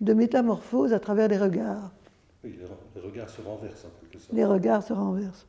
métamorphose 0.00 0.92
à 0.92 1.00
travers 1.00 1.28
les 1.28 1.38
regards. 1.38 1.90
Oui, 2.44 2.58
les 2.94 3.00
regards 3.00 3.28
se 3.28 3.42
renversent 3.42 3.84
en 3.84 4.00
quelque 4.00 4.18
sorte. 4.18 4.32
Les 4.32 4.44
regards 4.44 4.82
se 4.82 4.92
renversent. 4.92 5.46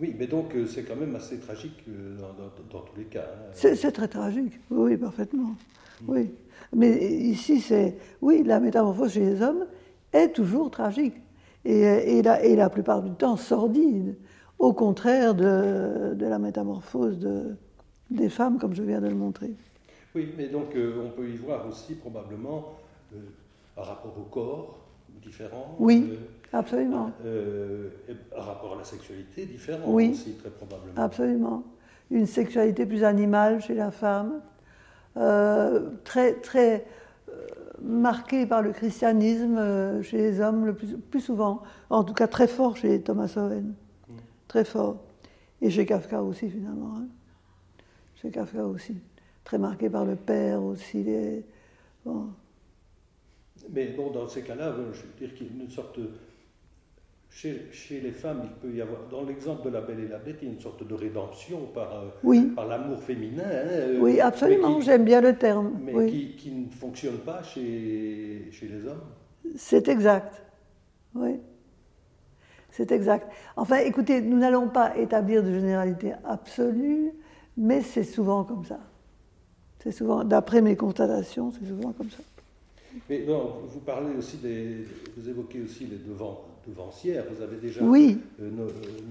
Oui, 0.00 0.14
mais 0.16 0.26
donc 0.26 0.54
euh, 0.54 0.66
c'est 0.66 0.84
quand 0.84 0.96
même 0.96 1.14
assez 1.16 1.38
tragique 1.38 1.84
euh, 1.88 2.16
dans, 2.70 2.80
tous 2.80 2.96
les 2.96 3.04
cas. 3.04 3.24
Hein. 3.24 3.50
C'est 3.52 3.92
très 3.92 4.08
tragique, 4.08 4.58
oui, 4.70 4.96
parfaitement. 4.96 5.54
Oui. 6.06 6.30
Mais 6.72 6.96
ici, 7.04 7.60
c'est. 7.60 7.96
Oui, 8.20 8.42
la 8.44 8.60
métamorphose 8.60 9.12
chez 9.12 9.20
les 9.20 9.42
hommes 9.42 9.66
est 10.12 10.28
toujours 10.28 10.70
tragique. 10.70 11.14
Et, 11.64 11.80
et, 11.80 12.22
la, 12.22 12.44
et 12.44 12.54
la, 12.54 12.70
plupart 12.70 13.02
du 13.02 13.10
temps 13.12 13.36
sordide, 13.36 14.16
au 14.58 14.72
contraire 14.72 15.34
de, 15.34 16.14
de 16.14 16.26
la 16.26 16.38
métamorphose 16.38 17.18
de, 17.18 17.56
des 18.10 18.28
femmes, 18.28 18.58
comme 18.58 18.74
je 18.74 18.82
viens 18.82 19.00
de 19.00 19.08
le 19.08 19.14
montrer. 19.14 19.52
Oui, 20.14 20.32
mais 20.36 20.48
donc 20.48 20.74
euh, 20.76 21.04
on 21.06 21.10
peut 21.10 21.28
y 21.28 21.36
voir 21.36 21.66
aussi 21.66 21.94
probablement, 21.94 22.78
par 23.74 23.86
rapport 23.86 24.16
au 24.16 24.22
corps, 24.22 24.78
différents. 25.20 25.76
Oui, 25.78 26.10
euh, 26.10 26.16
absolument. 26.58 27.12
Euh, 27.24 27.90
rapport 28.32 28.74
à 28.74 28.78
la 28.78 28.84
sexualité, 28.84 29.46
différent 29.46 29.84
oui, 29.86 30.10
aussi, 30.10 30.34
très 30.34 30.50
probablement. 30.50 30.94
Absolument. 30.96 31.62
Une 32.10 32.26
sexualité 32.26 32.86
plus 32.86 33.04
animale 33.04 33.60
chez 33.60 33.74
la 33.74 33.90
femme, 33.90 34.40
euh, 35.16 35.90
très, 36.04 36.34
très 36.34 36.86
euh, 37.28 37.46
marquée 37.82 38.46
par 38.46 38.62
le 38.62 38.72
christianisme 38.72 40.02
chez 40.02 40.16
les 40.16 40.40
hommes 40.40 40.64
le 40.64 40.74
plus, 40.74 40.96
plus, 40.96 41.20
souvent, 41.20 41.62
en 41.90 42.04
tout 42.04 42.14
cas 42.14 42.26
très 42.26 42.46
fort 42.46 42.76
chez 42.76 43.00
Thomas 43.02 43.32
Owen, 43.36 43.74
mm. 44.08 44.12
très 44.48 44.64
fort. 44.64 44.96
Et 45.60 45.70
chez 45.70 45.86
Kafka 45.86 46.22
aussi, 46.22 46.48
finalement. 46.48 46.94
Hein. 46.98 47.06
Chez 48.14 48.30
Kafka 48.30 48.64
aussi. 48.64 48.96
Très 49.44 49.58
marqué 49.58 49.90
par 49.90 50.04
le 50.04 50.14
père 50.14 50.62
aussi. 50.62 51.02
Les, 51.02 51.44
bon. 52.04 52.28
Mais 53.72 53.88
bon, 53.88 54.10
dans 54.10 54.28
ces 54.28 54.42
cas-là, 54.42 54.74
je 54.92 55.02
veux 55.02 55.18
dire 55.18 55.34
qu'il 55.34 55.46
y 55.46 55.60
a 55.60 55.62
une 55.64 55.70
sorte. 55.70 55.98
Chez, 57.30 57.68
chez, 57.72 58.00
les 58.00 58.10
femmes, 58.10 58.40
il 58.42 58.50
peut 58.50 58.74
y 58.74 58.80
avoir, 58.80 59.06
dans 59.10 59.22
l'exemple 59.22 59.66
de 59.66 59.74
la 59.74 59.82
Belle 59.82 60.00
et 60.00 60.08
la 60.08 60.18
Bête, 60.18 60.38
il 60.40 60.48
y 60.48 60.50
a 60.50 60.54
une 60.54 60.60
sorte 60.60 60.86
de 60.86 60.94
rédemption 60.94 61.66
par, 61.74 62.04
euh, 62.24 62.44
par 62.56 62.66
l'amour 62.66 62.98
féminin. 63.00 63.44
Hein, 63.44 63.68
euh, 63.68 63.98
oui, 64.00 64.18
absolument, 64.18 64.80
j'aime 64.80 65.04
bien 65.04 65.20
le 65.20 65.36
terme. 65.36 65.78
Mais 65.84 66.06
qui, 66.06 66.36
qui, 66.36 66.50
ne 66.50 66.70
fonctionne 66.70 67.18
pas 67.18 67.42
chez, 67.42 68.48
chez 68.50 68.66
les 68.66 68.86
hommes. 68.86 69.02
C'est 69.56 69.88
exact. 69.88 70.42
Oui. 71.14 71.38
C'est 72.70 72.92
exact. 72.92 73.30
Enfin, 73.56 73.78
écoutez, 73.78 74.20
nous 74.20 74.38
n'allons 74.38 74.68
pas 74.68 74.96
établir 74.96 75.42
de 75.42 75.52
généralité 75.52 76.12
absolue, 76.24 77.12
mais 77.56 77.82
c'est 77.82 78.04
souvent 78.04 78.44
comme 78.44 78.64
ça. 78.64 78.78
C'est 79.80 79.92
souvent, 79.92 80.24
d'après 80.24 80.62
mes 80.62 80.76
constatations, 80.76 81.50
c'est 81.50 81.66
souvent 81.66 81.92
comme 81.92 82.10
ça. 82.10 82.22
Mais 83.08 83.24
non, 83.26 83.54
vous 83.66 83.80
parlez 83.80 84.16
aussi 84.16 84.38
des. 84.38 84.84
Vous 85.16 85.28
évoquez 85.28 85.60
aussi 85.62 85.86
les 85.86 85.98
devant, 85.98 86.44
devancières. 86.66 87.24
Vous 87.30 87.42
avez 87.42 87.56
déjà 87.56 87.82
oui. 87.82 88.18
Euh, 88.40 88.50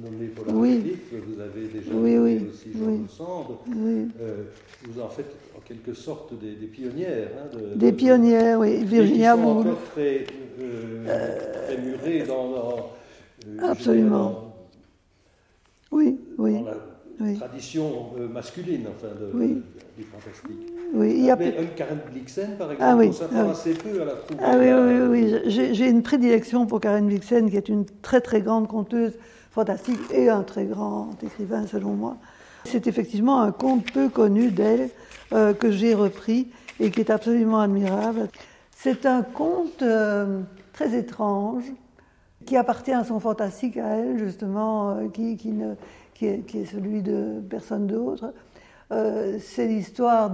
nommé 0.02 0.28
Paul 0.28 0.56
oui. 0.56 0.98
vous 1.12 1.40
avez 1.40 1.68
déjà 1.68 1.92
oui, 1.94 2.16
nommé 2.16 2.42
aussi 2.50 2.72
Jean 2.74 3.04
de 3.04 3.08
Sand. 3.08 3.46
Euh, 4.20 4.44
vous 4.84 5.00
en 5.02 5.10
faites 5.10 5.36
en 5.56 5.62
quelque 5.62 5.94
sorte 5.94 6.34
des, 6.40 6.68
pionnières. 6.68 7.30
Hein, 7.38 7.58
des 7.76 7.92
pionnières, 7.92 8.60
oui. 8.60 8.84
Virginia 8.84 9.36
Woolf. 9.36 9.58
Qui 9.58 9.64
sont 9.64 9.70
encore 9.70 9.84
très, 9.92 10.26
euh, 10.60 11.66
très 11.66 11.78
murées 11.78 12.24
dans. 12.24 12.52
dans 12.52 12.90
absolument. 13.62 14.56
oui, 15.92 16.18
oui. 16.38 16.64
Dans 17.20 17.26
la 17.26 17.34
tradition 17.34 18.12
masculine, 18.32 18.88
enfin, 18.88 19.08
de, 19.20 19.32
du 19.98 20.04
fantastique. 20.04 20.77
Oui, 20.94 21.14
il 21.18 21.26
y 21.26 21.32
a 21.32 21.36
Mais 21.36 21.56
une 21.60 21.70
Karen 21.70 22.00
Blixen, 22.12 22.56
par 22.58 22.72
exemple, 22.72 22.90
ah 22.90 22.96
oui, 22.96 23.14
ça 23.14 23.28
ah 23.36 23.52
assez 23.52 23.74
peu 23.74 24.02
à 24.02 24.06
la. 24.06 24.14
Ah 24.42 24.56
oui, 24.58 24.72
oui, 24.72 25.32
oui, 25.32 25.74
j'ai 25.74 25.90
une 25.90 26.02
prédilection 26.02 26.66
pour 26.66 26.80
Karen 26.80 27.06
Blixen, 27.06 27.50
qui 27.50 27.58
est 27.58 27.70
une 27.70 27.86
très 28.02 28.22
très 28.22 28.42
grande 28.42 28.68
conteuse 28.68 29.14
fantastique 29.52 30.00
et 30.14 30.30
un 30.30 30.44
très 30.44 30.66
grand 30.66 31.12
écrivain, 31.24 31.66
selon 31.68 31.92
moi. 31.92 32.18
C'est 32.64 32.88
effectivement 32.88 33.42
un 33.42 33.52
conte 33.52 33.92
peu 33.92 34.10
connu 34.10 34.52
d'elle 34.52 34.90
euh, 35.34 35.54
que 35.54 35.72
j'ai 35.72 35.94
repris 35.94 36.48
et 36.80 36.92
qui 36.92 37.00
est 37.00 37.10
absolument 37.10 37.62
admirable. 37.62 38.30
C'est 38.76 39.06
un 39.06 39.24
conte 39.24 39.82
euh, 39.82 40.42
très 40.74 40.98
étrange 40.98 41.64
qui 42.46 42.56
appartient 42.56 42.94
à 42.94 43.04
son 43.04 43.20
fantastique 43.20 43.78
à 43.78 43.98
elle, 43.98 44.20
justement, 44.20 44.92
euh, 44.92 45.08
qui, 45.10 45.38
ne, 45.52 45.74
qui, 46.14 46.28
est, 46.28 46.66
celui 46.66 47.02
de 47.02 47.42
personne 47.50 47.88
d'autre. 47.88 48.34
Euh, 48.92 49.38
c'est 49.40 49.68
l'histoire 49.68 50.32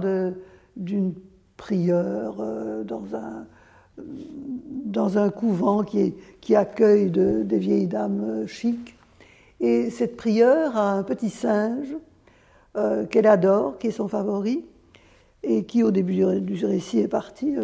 d'une 0.76 1.14
prieure 1.56 2.36
dans, 2.84 3.14
un, 3.14 3.46
dans 3.96 5.18
un 5.18 5.30
couvent 5.30 5.82
qui, 5.82 6.14
accueille 6.54 7.10
des 7.10 7.58
vieilles 7.58 7.86
dames 7.86 8.46
chics. 8.46 8.96
Et 9.60 9.90
cette 9.90 10.16
prieure 10.16 10.76
a 10.76 10.92
un 10.92 11.02
petit 11.02 11.30
singe 11.30 11.96
qu'elle 13.10 13.26
adore, 13.26 13.78
qui 13.78 13.86
est 13.86 13.92
son 13.92 14.08
favori, 14.08 14.64
et 15.44 15.64
qui 15.64 15.82
au 15.82 15.90
début 15.90 16.40
du, 16.40 16.66
récit 16.66 17.00
est 17.00 17.08
parti. 17.08 17.56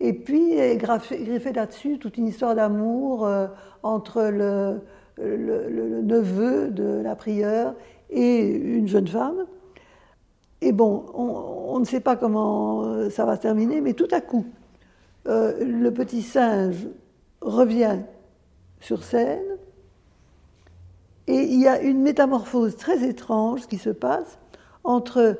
Et 0.00 0.12
puis 0.12 0.52
est 0.52 0.76
greffé 0.76 1.52
là-dessus 1.52 1.98
toute 1.98 2.16
une 2.18 2.28
histoire 2.28 2.54
d'amour 2.54 3.26
euh, 3.26 3.48
entre 3.82 4.22
le, 4.22 4.80
neveu 5.18 6.70
de 6.70 7.00
la 7.02 7.16
prieure 7.16 7.74
et 8.10 8.46
une 8.46 8.86
jeune 8.86 9.08
femme. 9.08 9.46
Et 10.60 10.72
bon, 10.72 11.06
on, 11.14 11.78
ne 11.78 11.84
sait 11.84 12.00
pas 12.00 12.16
comment 12.16 12.82
euh, 12.82 13.10
ça 13.10 13.24
va 13.24 13.36
se 13.36 13.42
terminer, 13.42 13.80
mais 13.80 13.94
tout 13.94 14.08
à 14.10 14.20
coup, 14.20 14.46
euh, 15.28 15.64
le 15.64 15.92
petit 15.92 16.22
singe 16.22 16.88
revient 17.40 18.00
sur 18.80 19.04
scène 19.04 19.58
et 21.28 21.42
il 21.42 21.60
y 21.60 21.68
a 21.68 21.80
une 21.80 22.00
métamorphose 22.00 22.76
très 22.76 23.06
étrange 23.06 23.66
qui 23.66 23.76
se 23.76 23.90
passe 23.90 24.38
entre 24.82 25.38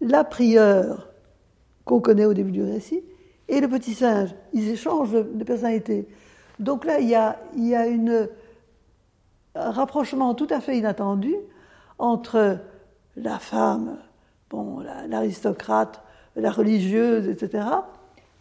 la 0.00 0.24
prieure 0.24 1.08
qu'on 1.84 2.00
connaît 2.00 2.24
au 2.24 2.34
début 2.34 2.50
du 2.50 2.64
récit 2.64 3.02
et 3.48 3.60
le 3.60 3.68
petit 3.68 3.94
singe. 3.94 4.34
Ils 4.52 4.68
échangent 4.68 5.12
de, 5.12 5.44
personnalité. 5.44 6.08
Donc 6.58 6.84
là, 6.84 6.98
il 6.98 7.08
y 7.08 7.14
a, 7.14 7.38
un 9.54 9.70
rapprochement 9.70 10.34
tout 10.34 10.48
à 10.50 10.60
fait 10.60 10.76
inattendu 10.76 11.34
entre 11.98 12.58
la 13.16 13.38
femme, 13.38 13.98
bon, 14.50 14.80
l'aristocrate, 15.08 16.02
la, 16.36 16.50
religieuse, 16.50 17.28
etc., 17.28 17.66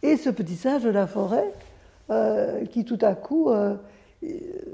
et 0.03 0.17
ce 0.17 0.29
petit 0.29 0.55
singe 0.55 0.83
de 0.83 0.89
la 0.89 1.07
forêt 1.07 1.51
euh, 2.09 2.65
qui 2.65 2.85
tout 2.85 2.99
à 3.01 3.15
coup... 3.15 3.49
Euh, 3.49 3.75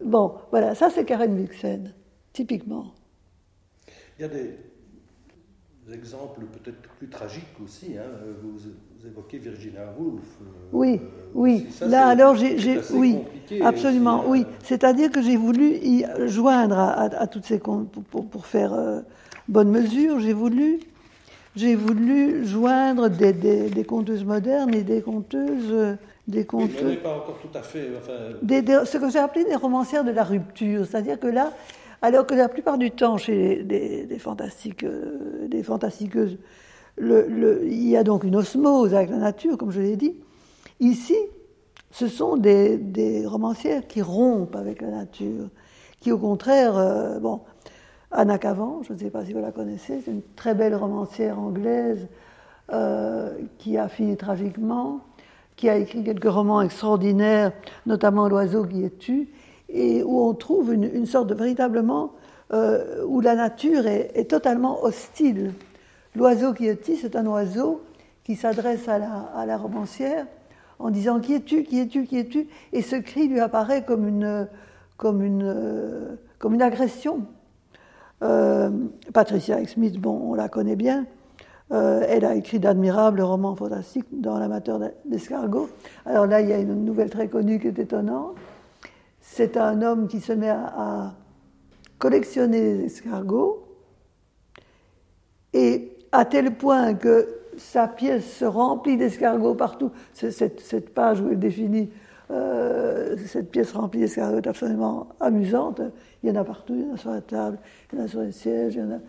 bon, 0.04 0.34
voilà, 0.52 0.76
ça 0.76 0.90
c'est 0.90 1.06
Karen 1.06 1.36
Vixen, 1.36 1.94
typiquement. 2.34 2.94
Il 4.18 4.22
y 4.24 4.26
a 4.26 4.28
des, 4.28 4.58
exemples 5.94 6.42
peut-être 6.46 6.80
plus 6.98 7.10
tragiques 7.10 7.60
aussi. 7.64 7.98
Hein. 7.98 8.10
Vous, 8.42 8.60
évoquez 9.06 9.40
Virginia 9.40 9.94
Woolf. 9.98 10.22
Euh, 10.42 10.46
oui, 10.72 11.02
oui. 11.34 11.68
Là, 11.82 12.08
alors, 12.08 12.36
j'ai, 12.36 12.80
oui, 12.94 13.18
absolument, 13.62 14.24
oui. 14.28 14.46
Euh, 14.48 14.54
C'est-à-dire 14.64 15.12
que 15.12 15.22
j'ai 15.22 15.38
voulu 15.38 15.76
y 15.82 16.06
joindre 16.28 16.78
à, 16.78 17.28
toutes 17.28 17.46
ces 17.46 17.58
pour, 17.58 17.86
pour, 17.86 18.46
faire 18.46 19.04
bonne 19.48 19.72
mesure. 19.72 20.20
J'ai 20.20 20.34
voulu, 20.34 20.80
j'ai 21.56 21.76
voulu 21.76 22.46
joindre 22.46 23.10
des, 23.10 23.34
des, 23.34 23.70
des, 23.70 23.84
conteuses 23.84 24.24
modernes 24.24 24.74
et 24.74 24.84
des 24.84 25.02
conteuses. 25.02 25.98
des 26.28 26.46
conteuses. 26.46 26.98
pas 27.04 27.18
encore 27.18 27.40
tout 27.42 27.58
à 27.58 27.62
fait. 27.62 27.90
ce 28.00 28.98
que 28.98 29.10
j'ai 29.10 29.20
appelé 29.20 29.46
des 29.46 29.56
romancières 29.56 30.04
de 30.04 30.12
la 30.12 30.24
rupture. 30.24 30.86
C'est-à-dire 30.86 31.20
que 31.20 31.28
là, 31.28 31.52
alors 32.02 32.26
que 32.26 32.34
la 32.34 32.50
plupart 32.50 32.78
du 32.78 32.92
temps, 32.92 33.18
chez 33.18 33.64
des, 33.64 34.20
fantastiques, 34.20 34.84
euh, 34.84 35.48
des 35.48 35.62
fantastiqueuses, 35.62 36.38
il 37.00 37.88
y 37.88 37.96
a 37.96 38.04
donc 38.04 38.24
une 38.24 38.36
osmose 38.36 38.94
avec 38.94 39.10
la 39.10 39.18
nature, 39.18 39.58
comme 39.58 39.72
je 39.72 39.82
l'ai 39.82 39.96
dit. 39.96 40.16
Ici, 40.80 41.16
ce 41.92 42.08
sont 42.08 42.38
des, 42.38 43.24
romancières 43.26 43.88
qui 43.88 44.02
rompent 44.02 44.56
avec 44.56 44.82
la 44.82 44.90
nature, 44.90 45.50
qui 46.00 46.12
au 46.12 46.18
contraire, 46.18 46.78
euh, 46.78 47.20
bon, 47.20 47.42
Anna 48.12 48.38
Cavant, 48.38 48.82
je 48.84 48.92
ne 48.92 48.98
sais 48.98 49.10
pas 49.10 49.24
si 49.24 49.32
vous 49.32 49.40
la 49.40 49.52
connaissez, 49.52 50.02
c'est 50.04 50.12
une 50.12 50.22
très 50.36 50.54
belle 50.54 50.76
romancière 50.76 51.40
anglaise 51.40 52.08
euh, 52.74 53.38
qui 53.58 53.78
a 53.78 53.88
fini 53.88 54.18
tragiquement, 54.18 55.00
qui 55.56 55.70
a 55.70 55.78
écrit 55.78 56.04
quelques 56.04 56.30
romans 56.30 56.62
extraordinaires, 56.62 57.54
notamment 57.86 58.28
L'oiseau 58.28 58.66
qui 58.66 58.84
est 58.84 58.98
tu, 58.98 59.30
et 59.70 60.04
où 60.04 60.20
on 60.20 60.34
trouve 60.34 60.74
une, 60.74 61.06
sorte 61.06 61.28
de 61.28 61.36
véritablement, 61.36 62.12
euh, 62.52 63.06
où 63.06 63.22
la 63.22 63.36
nature 63.36 63.88
est, 63.88 64.30
totalement 64.30 64.84
hostile. 64.84 65.54
L'oiseau 66.14 66.52
qui 66.52 66.68
est 66.68 66.84
c'est 66.84 67.16
un 67.16 67.26
oiseau 67.28 67.82
qui 68.26 68.36
s'adresse 68.36 68.90
à 68.90 69.46
la, 69.46 69.58
romancière 69.58 70.28
en 70.80 70.90
disant 70.90 71.22
Qui 71.22 71.36
es-tu 71.36 71.64
Qui 71.64 71.80
es-tu 71.80 72.06
Qui 72.06 72.18
es-tu 72.18 72.48
Et 72.74 72.82
ce 72.82 72.98
cri 72.98 73.30
lui 73.30 73.40
apparaît 73.40 73.86
comme 73.86 74.06
une, 74.06 74.50
comme 74.98 75.24
une, 75.24 76.18
comme 76.40 76.56
une 76.56 76.62
agression. 76.62 77.26
Euh, 78.24 78.70
Patricia 79.14 79.66
Smith, 79.66 80.00
bon, 80.00 80.32
on 80.32 80.34
la 80.34 80.50
connaît 80.50 80.76
bien. 80.76 81.06
Euh, 81.72 82.04
elle 82.08 82.26
a 82.26 82.36
écrit 82.36 82.60
d'admirables 82.60 83.22
romans 83.22 83.56
fantastiques 83.56 84.08
dans 84.12 84.38
L'amateur 84.38 84.80
d'escargot. 85.06 85.70
Alors 86.06 86.28
là, 86.28 86.42
il 86.42 86.50
y 86.50 86.54
a 86.54 86.58
une 86.58 86.84
nouvelle 86.84 87.10
très 87.10 87.28
connue 87.30 87.60
qui 87.60 87.68
est 87.68 87.80
étonnante 87.80 88.36
c'est 89.22 89.56
un 89.56 89.82
homme 89.82 90.08
qui 90.08 90.20
se 90.20 90.34
met 90.34 90.50
à, 90.50 91.14
collectionner 92.00 92.62
les 92.62 92.86
escargots, 92.86 93.64
et 95.54 95.96
à 96.12 96.26
tel 96.26 96.56
point 96.56 96.96
que 96.96 97.28
sa 97.58 97.88
pièce 97.88 98.26
se 98.38 98.46
remplit 98.46 98.98
d'escargots 98.98 99.54
partout. 99.54 99.92
Cette, 100.14 100.94
page 100.94 101.22
où 101.22 101.32
il 101.32 101.38
définit 101.38 101.92
euh, 102.32 103.18
cette 103.26 103.52
pièce 103.52 103.74
remplie 103.74 104.00
d'escargots 104.00 104.38
est 104.38 104.48
absolument 104.48 105.10
amusante. 105.20 105.82
Il 106.24 106.30
y 106.30 106.32
en 106.32 106.36
a 106.36 106.44
partout, 106.44 106.76
il 106.76 106.88
y 106.88 106.90
en 106.90 106.94
a 106.94 106.98
sur 106.98 107.12
la 107.12 107.22
table, 107.22 107.60
il 107.92 108.00
y 108.00 108.02
en 108.02 108.06
a 108.06 108.08
sur 108.08 108.22
les 108.22 108.32
sièges, 108.32 108.76
il 108.76 108.80
y 108.80 108.84
en 108.84 108.92
a... 108.92 109.00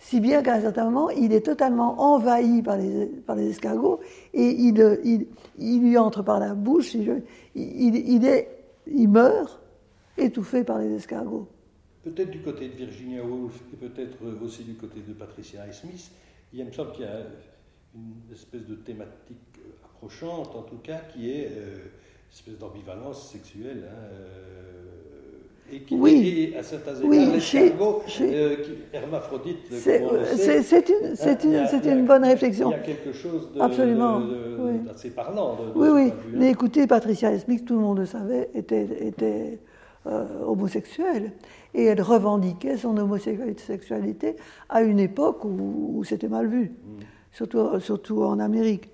Si 0.00 0.20
bien 0.20 0.42
qu'à 0.42 0.54
un 0.54 0.60
certain 0.60 0.84
moment, 0.84 1.10
il 1.10 1.32
est 1.32 1.44
totalement 1.44 2.00
envahi 2.00 2.62
par 2.62 2.76
les, 2.76 3.50
escargots 3.50 4.00
et 4.32 4.48
il, 4.48 5.26
lui 5.58 5.98
entre 5.98 6.22
par 6.22 6.38
la 6.38 6.54
bouche, 6.54 6.94
il, 6.94 7.22
meurt 9.08 9.60
étouffé 10.16 10.62
par 10.62 10.78
les 10.78 10.94
escargots. 10.94 11.48
Peut-être 12.04 12.30
du 12.30 12.40
côté 12.40 12.68
de 12.68 12.74
Virginia 12.74 13.24
Woolf 13.24 13.60
et 13.72 13.76
peut-être 13.76 14.18
aussi 14.40 14.62
du 14.62 14.74
côté 14.74 15.00
de 15.00 15.12
Patricia 15.12 15.70
Smith, 15.72 16.12
il 16.52 16.64
me 16.64 16.70
semble 16.70 16.92
qu'il 16.92 17.04
y 17.04 17.08
a 17.08 17.22
une 17.96 18.32
espèce 18.32 18.66
de 18.66 18.76
thématique 18.76 19.58
approchante, 19.84 20.54
en 20.54 20.62
tout 20.62 20.78
cas, 20.78 21.00
qui 21.12 21.30
est 21.30 21.48
euh, 21.50 21.78
espèce 22.32 22.58
d'ambivalence 22.58 23.30
sexuelle. 23.30 23.88
Hein, 23.90 24.08
euh, 24.12 24.78
et 25.70 25.80
qui 25.80 25.96
oui. 25.96 26.54
à 26.58 26.62
certains 26.62 26.94
égards, 26.94 27.10
oui, 27.10 27.26
l'escargot, 27.30 28.02
euh, 28.22 28.56
hermaphrodite, 28.90 29.58
c'est 29.70 29.98
une, 30.00 31.14
c'est 31.14 31.44
une, 31.44 31.54
une, 31.54 31.98
une, 31.98 32.06
bonne 32.06 32.24
réflexion. 32.24 32.70
Il 32.70 32.72
y 32.72 32.74
a 32.74 32.78
quelque 32.78 33.12
chose 33.12 33.52
de, 33.52 33.58
d'assez 34.86 35.10
parlant. 35.10 35.58
oui, 35.74 35.88
oui. 35.92 36.12
Mais 36.32 36.50
écoutez, 36.50 36.86
Patricia 36.86 37.38
Smith, 37.38 37.66
tout 37.66 37.74
le 37.74 37.80
monde 37.80 37.98
le 37.98 38.06
savait, 38.06 38.48
était, 38.54 38.88
était 39.00 39.58
euh, 40.06 40.24
homosexuelle. 40.46 41.32
Et 41.74 41.84
elle 41.84 42.00
revendiquait 42.00 42.78
son 42.78 42.96
homosexualité 42.96 44.36
à 44.70 44.80
une 44.80 45.00
époque 45.00 45.44
où, 45.44 46.02
c'était 46.04 46.28
mal 46.28 46.46
vu, 46.46 46.72
mm. 46.82 47.00
surtout, 47.32 47.80
surtout 47.80 48.22
en 48.22 48.38
Amérique. 48.38 48.88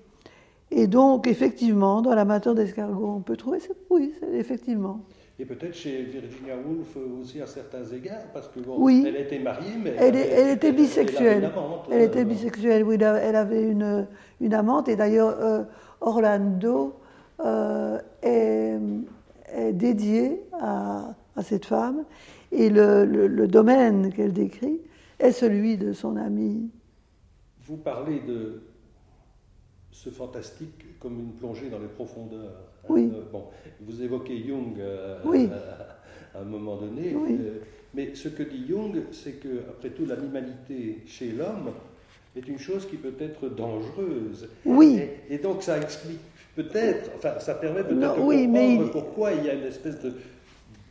Et 0.71 0.87
donc, 0.87 1.27
effectivement, 1.27 2.01
dans 2.01 2.15
l'amateur 2.15 2.55
d'escargot, 2.55 3.07
on 3.07 3.21
peut 3.21 3.37
trouver 3.37 3.59
ça. 3.59 3.73
Oui, 3.89 4.13
effectivement 4.33 5.05
et 5.37 5.45
peut-être 5.45 5.75
chez 5.75 6.03
Virginia 6.03 6.55
Woolf 6.55 6.95
aussi 7.21 7.41
à 7.41 7.47
certains 7.47 7.83
égards, 7.83 8.23
parce 8.33 8.47
que 8.47 8.59
oui. 8.65 9.03
elle 9.05 9.17
était 9.17 9.39
mariée, 9.39 9.73
mais 9.83 9.93
elle, 9.97 10.15
elle, 10.15 10.49
était 10.49 10.71
bisexuelle. 10.71 11.51
Elle, 11.91 12.01
était 12.03 12.21
euh, 12.21 12.25
bisexuelle, 12.25 12.83
oui, 12.83 12.95
elle 12.95 13.35
avait 13.35 13.63
une, 13.63 14.07
une 14.39 14.53
amante, 14.53 14.87
et 14.87 14.95
d'ailleurs 14.95 15.35
euh, 15.41 15.63
Orlando 15.99 16.95
euh, 17.41 17.99
est, 18.23 18.77
est, 19.53 19.73
dédié 19.73 20.41
à, 20.53 21.15
à, 21.35 21.43
cette 21.43 21.65
femme, 21.65 22.05
et 22.53 22.69
le, 22.69 23.03
le, 23.03 23.47
domaine 23.47 24.13
qu'elle 24.13 24.31
décrit 24.31 24.79
est 25.19 25.33
celui 25.33 25.75
de 25.75 25.91
son 25.91 26.15
ami. 26.15 26.69
Vous 27.67 27.75
parlez 27.75 28.21
de 28.21 28.61
ce 29.95 30.09
fantastique 30.09 30.99
comme 30.99 31.19
une 31.19 31.31
plongée 31.31 31.69
dans 31.69 31.79
les 31.79 31.87
profondeurs. 31.87 32.51
Oui. 32.89 33.09
Euh, 33.13 33.21
bon, 33.31 33.45
vous 33.81 34.03
évoquez 34.03 34.43
Jung 34.45 34.77
euh, 34.77 35.17
à, 36.33 36.41
un 36.41 36.43
moment 36.43 36.75
donné, 36.75 37.13
euh, 37.13 37.61
mais 37.93 38.13
ce 38.13 38.27
que 38.27 38.43
dit 38.43 38.65
Jung, 38.67 39.03
c'est 39.11 39.39
que 39.39 39.61
après 39.69 39.89
tout, 39.91 40.05
l'animalité 40.05 41.01
chez 41.05 41.31
l'homme 41.31 41.71
est 42.35 42.45
une 42.47 42.59
chose 42.59 42.85
qui 42.87 42.97
peut 42.97 43.15
être 43.19 43.47
dangereuse. 43.47 44.49
Oui. 44.65 45.01
Et, 45.29 45.37
donc 45.37 45.63
ça 45.63 45.77
explique 45.77 46.19
peut-être, 46.55 47.11
enfin 47.15 47.39
ça 47.39 47.55
permet 47.55 47.83
peut-être 47.83 48.15
de 48.15 48.21
comprendre 48.21 48.91
pourquoi 48.91 49.31
il 49.31 49.45
y 49.45 49.49
a 49.49 49.53
une 49.53 49.65
espèce 49.65 50.01
de 50.01 50.13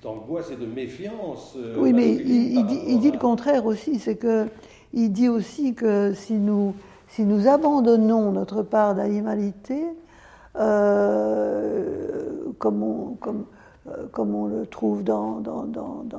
d'angoisse 0.03 0.51
et 0.51 0.57
de 0.57 0.67
méfiance. 0.67 1.57
oui, 1.79 1.93
mais 1.95 2.15
il, 2.15 2.67
dit, 2.67 2.81
il 2.89 3.01
dit 3.01 3.11
le 3.11 3.19
contraire 3.19 3.65
aussi, 3.65 3.99
c'est 3.99 4.17
que 4.17 4.47
il 4.93 5.11
dit 5.11 5.29
aussi 5.29 5.75
que 5.75 6.13
si 6.15 6.35
nous 6.35 6.75
si 7.15 7.25
nous 7.25 7.47
abandonnons 7.47 8.33
notre 8.33 8.63
part 8.63 8.97
d'animalité, 8.97 9.85
comme 10.55 10.63
on, 12.83 13.17
comme, 14.11 14.35
on, 14.35 14.47
le 14.47 14.67
trouve 14.67 15.05
dans, 15.05 15.41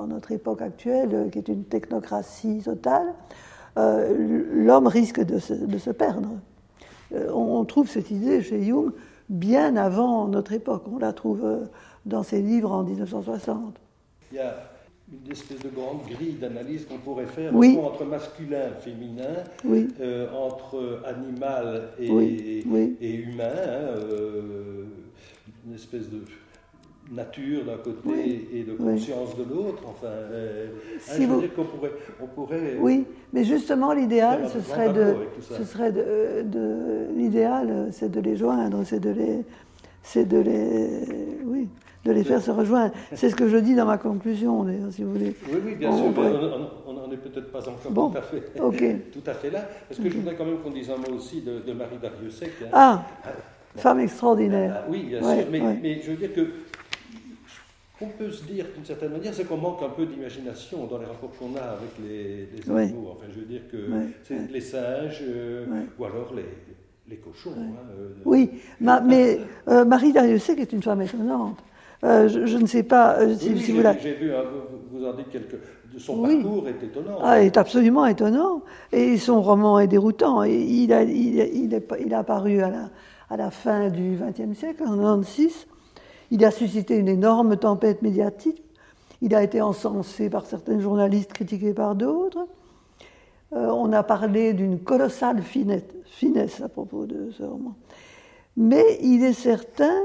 notre 0.08 0.32
époque 0.32 0.62
actuelle, 0.62 1.30
qui 1.32 1.40
est 1.40 1.50
une 1.50 1.66
technocratie 1.66 2.62
totale, 2.64 3.14
l'homme 3.76 4.88
risque 4.88 5.20
de 5.20 5.38
se, 5.38 5.92
perdre. 5.92 6.30
On, 7.34 7.66
trouve 7.66 7.90
cette 7.90 8.10
idée 8.10 8.42
chez 8.42 8.64
Jung 8.64 8.94
bien 9.28 9.76
avant 9.76 10.30
notre 10.30 10.54
époque. 10.54 10.84
On 10.90 10.98
la 10.98 11.12
trouve 11.12 11.68
dans 12.06 12.24
ses 12.24 12.42
livres 12.42 12.72
en 12.72 12.84
1960. 12.84 13.76
Il 14.32 14.38
y 14.38 14.40
a 14.40 14.56
une 15.12 15.32
espèce 15.32 15.60
de 15.60 15.70
grande 15.70 16.02
grille 16.10 16.34
d'analyse 16.34 16.86
qu'on 16.86 16.98
pourrait 16.98 17.28
faire 17.28 17.56
entre 17.56 18.06
masculin, 18.06 18.72
féminin, 18.80 19.44
euh, 20.00 20.28
entre 20.34 21.02
animal 21.06 21.90
et, 22.00 22.64
et, 23.02 23.16
humain, 23.16 23.44
hein, 23.46 23.98
euh, 23.98 24.86
une 25.68 25.76
espèce 25.76 26.10
de 26.10 26.22
nature 27.12 27.66
d'un 27.66 27.78
côté 27.78 28.50
et 28.52 28.64
de 28.64 28.74
conscience 28.74 29.38
de 29.38 29.44
l'autre. 29.44 29.84
Enfin, 29.88 30.08
euh, 30.08 30.70
hein, 31.08 31.14
je 31.20 31.24
veux 31.24 31.42
dire 31.42 31.54
qu'on 31.54 31.66
pourrait, 31.66 31.92
on 32.20 32.26
pourrait. 32.26 32.78
Oui, 32.80 33.06
mais 33.32 33.44
justement, 33.44 33.94
l'idéal, 33.94 34.50
ce 34.52 34.60
serait 34.60 34.92
de, 34.92 35.16
ce 35.40 35.64
serait 35.64 35.92
de, 35.92 36.42
de 36.42 37.08
l'idéal, 37.16 37.90
c'est 37.92 38.10
de 38.10 38.20
les 38.20 38.36
joindre, 38.36 38.84
c'est 38.84 39.00
de 39.00 39.12
les, 39.12 39.44
c'est 40.02 40.28
de 40.28 40.40
les, 40.40 41.06
oui, 41.46 41.68
de 42.06 42.12
les 42.12 42.24
faire 42.24 42.42
se 42.42 42.52
rejoindre. 42.52 42.94
C'est 43.14 43.30
ce 43.30 43.36
que 43.36 43.50
je 43.50 43.58
dis 43.58 43.76
dans 43.76 43.86
ma 43.86 43.98
conclusion, 43.98 44.66
si 44.92 45.04
vous 45.04 45.12
voulez. 45.14 45.36
Oui, 45.52 45.60
oui, 45.66 45.76
bien 45.76 45.92
sûr, 45.92 46.06
on 46.88 46.94
n'en 46.94 47.12
est 47.12 47.18
peut-être 47.18 47.52
pas 47.52 47.68
encore 47.68 48.12
tout, 48.12 48.18
à 48.18 48.22
fait, 48.22 48.42
tout 49.12 49.24
à 49.26 49.34
fait 49.34 49.50
là. 49.50 49.68
Parce 49.90 50.00
que 50.00 50.10
je 50.10 50.16
voudrais 50.18 50.36
quand 50.36 50.46
même 50.46 50.60
qu'on 50.60 50.70
dise 50.70 50.90
un 50.92 50.98
mot 50.98 51.18
aussi 51.18 51.42
de, 51.42 51.74
Marie 51.74 51.98
Dariussec. 52.02 52.52
Hein. 52.64 52.70
Ah, 52.72 53.06
ah 53.24 53.30
femme 53.76 54.00
extraordinaire. 54.00 54.84
Ah, 54.84 54.88
oui, 54.90 55.04
bien 55.04 55.20
sûr, 55.20 55.46
mais, 55.52 56.02
je 56.02 56.12
veux 56.12 56.18
dire 56.18 56.34
que 56.34 56.48
qu'on 57.98 58.08
peut 58.10 58.30
se 58.30 58.44
dire 58.44 58.66
d'une 58.76 58.84
certaine 58.84 59.14
manière, 59.14 59.34
c'est 59.34 59.46
qu'on 59.46 59.56
manque 59.56 59.82
un 59.82 59.90
peu 59.90 60.06
d'imagination 60.06 60.86
dans 60.86 60.98
les 60.98 61.06
rapports 61.06 61.32
qu'on 61.40 61.56
a 61.56 61.62
avec 61.62 61.92
les, 62.04 62.50
animaux. 62.70 63.14
Enfin, 63.14 63.28
je 63.34 63.40
veux 63.40 63.46
dire 63.46 63.62
que 63.72 63.78
c'est 64.22 64.52
les 64.52 64.60
singes, 64.60 65.24
euh, 65.24 65.66
ou 65.98 66.04
alors 66.04 66.34
les, 66.36 66.44
les 67.10 67.16
cochons. 67.16 67.54
Hein, 67.58 67.74
euh, 67.98 68.10
oui, 68.26 68.52
mais 68.82 69.40
euh, 69.70 69.86
Marie 69.86 70.12
Dariussec 70.12 70.60
est 70.60 70.74
une 70.74 70.84
femme 70.84 71.02
étonnante. 71.02 71.64
Euh, 72.04 72.28
je, 72.28 72.58
ne 72.58 72.68
sais 72.68 72.84
pas 72.84 73.20
euh, 73.20 73.36
si, 73.36 73.54
vous 73.54 73.82
J'ai 74.02 74.14
vu, 74.14 74.34
hein, 74.34 74.44
vous, 74.92 75.06
en 75.06 75.14
dites 75.14 75.30
quelque. 75.30 75.56
Son 75.98 76.22
parcours 76.22 76.68
est 76.68 76.84
étonnant. 76.84 77.20
Ah, 77.24 77.42
est 77.42 77.58
absolument 77.58 78.06
étonnant. 78.06 78.62
Et 78.92 79.18
son 79.18 79.42
roman 79.42 79.80
est 79.80 79.88
déroutant. 79.88 80.44
il, 80.44 80.92
a, 80.92 81.04
il, 81.04 81.40
est, 81.40 81.82
il 82.00 82.14
a 82.14 82.20
apparu 82.20 82.62
à 82.62 82.70
la, 82.70 82.90
à 83.30 83.38
la 83.38 83.50
fin 83.50 83.90
du 83.90 84.18
XXe 84.20 84.58
siècle, 84.58 84.84
en 84.84 84.96
1996. 84.96 85.68
Il 86.32 86.44
a 86.44 86.52
suscité 86.52 86.98
une 86.98 87.08
énorme 87.08 87.56
tempête 87.58 88.02
médiatique. 88.02 88.62
Il 89.22 89.34
a 89.34 89.44
été 89.44 89.62
encensé 89.62 90.30
par 90.30 90.46
certains 90.46 90.80
journalistes, 90.80 91.34
critiqué 91.34 91.74
par 91.74 91.96
d'autres. 91.96 92.48
Euh, 93.54 93.68
on 93.68 93.94
a 93.94 94.04
parlé 94.04 94.54
d'une 94.54 94.80
colossale 94.80 95.42
finesse 95.42 96.62
à 96.62 96.70
propos 96.70 97.06
de 97.06 97.32
ce 97.32 97.44
roman. 97.44 97.76
Mais 98.58 98.98
il 99.02 99.24
est 99.24 99.34
certain 99.34 100.02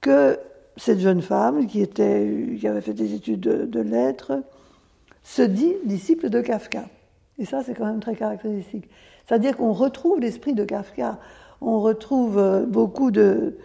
que 0.00 0.38
cette 0.76 1.00
jeune 1.00 1.22
femme 1.22 1.66
qui, 1.66 1.80
était, 1.80 2.56
qui 2.58 2.66
avait 2.66 2.80
fait 2.80 2.94
des 2.94 3.14
études 3.14 3.40
de, 3.40 3.80
lettres 3.80 4.42
se 5.22 5.42
dit 5.42 5.74
disciple 5.84 6.30
de 6.30 6.40
Kafka. 6.40 6.84
Et 7.38 7.44
ça, 7.44 7.62
c'est 7.62 7.74
quand 7.74 7.86
même 7.86 8.00
très 8.00 8.14
caractéristique. 8.14 8.88
C'est-à-dire 9.26 9.56
qu'on 9.56 9.72
retrouve 9.72 10.20
l'esprit 10.20 10.54
de 10.54 10.64
Kafka, 10.64 11.18
on 11.60 11.80
retrouve 11.80 12.38
euh, 12.38 12.64
beaucoup 12.66 13.10
de, 13.10 13.56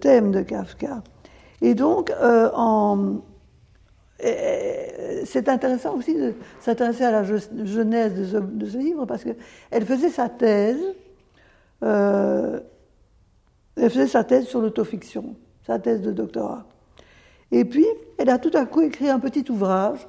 thèmes 0.00 0.30
de 0.30 0.42
Kafka. 0.42 1.02
Et 1.62 1.74
donc, 1.74 2.10
euh, 2.10 2.48
c'est 5.24 5.48
intéressant 5.48 5.96
aussi 5.96 6.14
de 6.14 6.34
s'intéresser 6.60 7.04
à 7.04 7.10
la 7.10 7.24
genèse 7.24 8.32
de 8.32 8.66
ce, 8.66 8.76
livre 8.76 9.06
parce 9.06 9.24
qu'elle 9.24 9.84
faisait 9.84 10.10
sa 10.10 10.28
thèse, 10.28 10.80
euh, 11.82 12.60
elle 13.76 13.90
faisait 13.90 14.06
sa 14.06 14.24
thèse 14.24 14.44
sur 14.44 14.60
l'autofiction 14.60 15.34
sa 15.66 15.78
thèse 15.78 16.02
de 16.02 16.12
doctorat. 16.12 16.64
Et 17.52 17.64
puis, 17.64 17.86
elle 18.18 18.30
a 18.30 18.38
tout 18.38 18.50
à 18.54 18.64
coup 18.66 18.80
écrit 18.80 19.08
un 19.08 19.18
petit 19.18 19.50
ouvrage, 19.50 20.08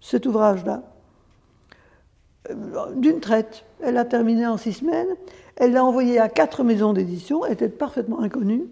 cet 0.00 0.26
ouvrage-là, 0.26 0.82
euh, 2.50 2.92
d'une 2.96 3.20
traite. 3.20 3.64
Elle 3.82 3.94
l'a 3.94 4.04
terminé 4.04 4.46
en 4.46 4.56
six 4.56 4.74
semaines. 4.74 5.16
Elle 5.56 5.72
l'a 5.72 5.84
envoyé 5.84 6.18
à 6.18 6.28
quatre 6.28 6.62
maisons 6.62 6.92
d'édition, 6.92 7.44
était 7.46 7.68
parfaitement 7.68 8.20
inconnue. 8.20 8.66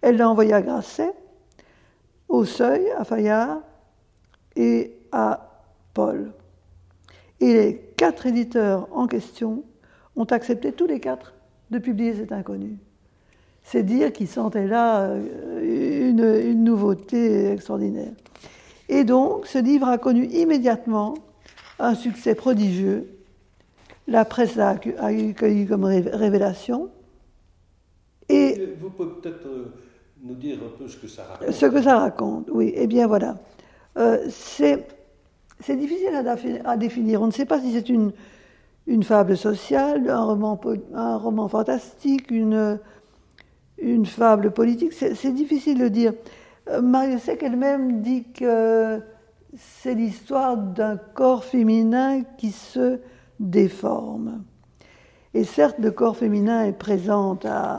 Elle 0.00 0.16
l'a 0.16 0.28
envoyé 0.28 0.52
à 0.52 0.62
Grasset, 0.62 1.12
au 2.28 2.44
Seuil, 2.44 2.90
à 2.96 3.04
Fayard 3.04 3.60
et 4.56 4.96
à 5.12 5.62
Paul. 5.94 6.32
Et 7.40 7.52
les 7.52 7.76
quatre 7.96 8.26
éditeurs 8.26 8.88
en 8.92 9.06
question 9.06 9.64
ont 10.16 10.24
accepté 10.24 10.72
tous 10.72 10.86
les 10.86 11.00
quatre 11.00 11.34
de 11.70 11.78
publier 11.78 12.14
cet 12.14 12.32
inconnu 12.32 12.78
c'est 13.66 13.82
dire 13.82 14.12
qu'il 14.12 14.28
sentait 14.28 14.68
là 14.68 15.00
euh, 15.00 16.10
une, 16.10 16.62
nouveauté 16.62 17.50
extraordinaire. 17.50 18.12
Et 18.88 19.02
donc, 19.02 19.46
ce 19.46 19.58
livre 19.58 19.88
a 19.88 19.98
connu 19.98 20.26
immédiatement 20.26 21.14
un 21.80 21.96
succès 21.96 22.36
prodigieux. 22.36 23.08
La 24.06 24.24
presse 24.24 24.54
l'a 24.54 24.78
accueilli 25.00 25.66
comme 25.66 25.84
révélation. 25.84 26.90
Et 28.28 28.76
vous 28.80 28.90
pouvez 28.90 29.10
peut-être 29.20 29.46
euh, 29.46 29.74
nous 30.22 30.36
dire 30.36 30.58
un 30.64 30.78
peu 30.78 30.86
ce 30.86 30.96
que 30.96 31.08
ça 31.08 31.24
raconte? 31.24 31.50
Ce 31.50 31.66
que 31.66 31.82
ça 31.82 31.98
raconte, 31.98 32.48
oui. 32.52 32.72
Eh 32.76 32.86
bien 32.86 33.08
voilà. 33.08 33.36
Euh, 33.98 34.28
c'est 34.28 34.86
difficile 35.68 36.14
à, 36.64 36.76
définir. 36.76 37.20
On 37.20 37.26
ne 37.26 37.32
sait 37.32 37.46
pas 37.46 37.60
si 37.60 37.72
c'est 37.72 37.88
une, 37.88 38.12
une 38.86 39.02
fable 39.02 39.36
sociale, 39.36 40.08
un 40.08 40.22
roman, 40.22 40.60
un 40.94 41.16
roman 41.16 41.48
fantastique, 41.48 42.30
une, 42.30 42.78
une 43.78 44.06
fable 44.06 44.52
politique, 44.52 44.92
c'est 44.92 45.32
difficile 45.32 45.78
de 45.78 45.88
dire. 45.88 46.12
Euh, 46.68 46.80
Marie 46.80 47.16
elle-même 47.40 48.00
dit 48.00 48.24
que 48.32 49.00
c'est 49.56 49.94
l'histoire 49.94 50.56
d'un 50.56 50.96
corps 50.96 51.44
féminin 51.44 52.22
qui 52.38 52.50
se 52.50 52.98
déforme. 53.38 54.42
Et 55.34 55.44
certes, 55.44 55.76
le 55.78 55.90
corps 55.90 56.16
féminin 56.16 56.64
est 56.64 56.72
présent 56.72 57.38
à, 57.44 57.76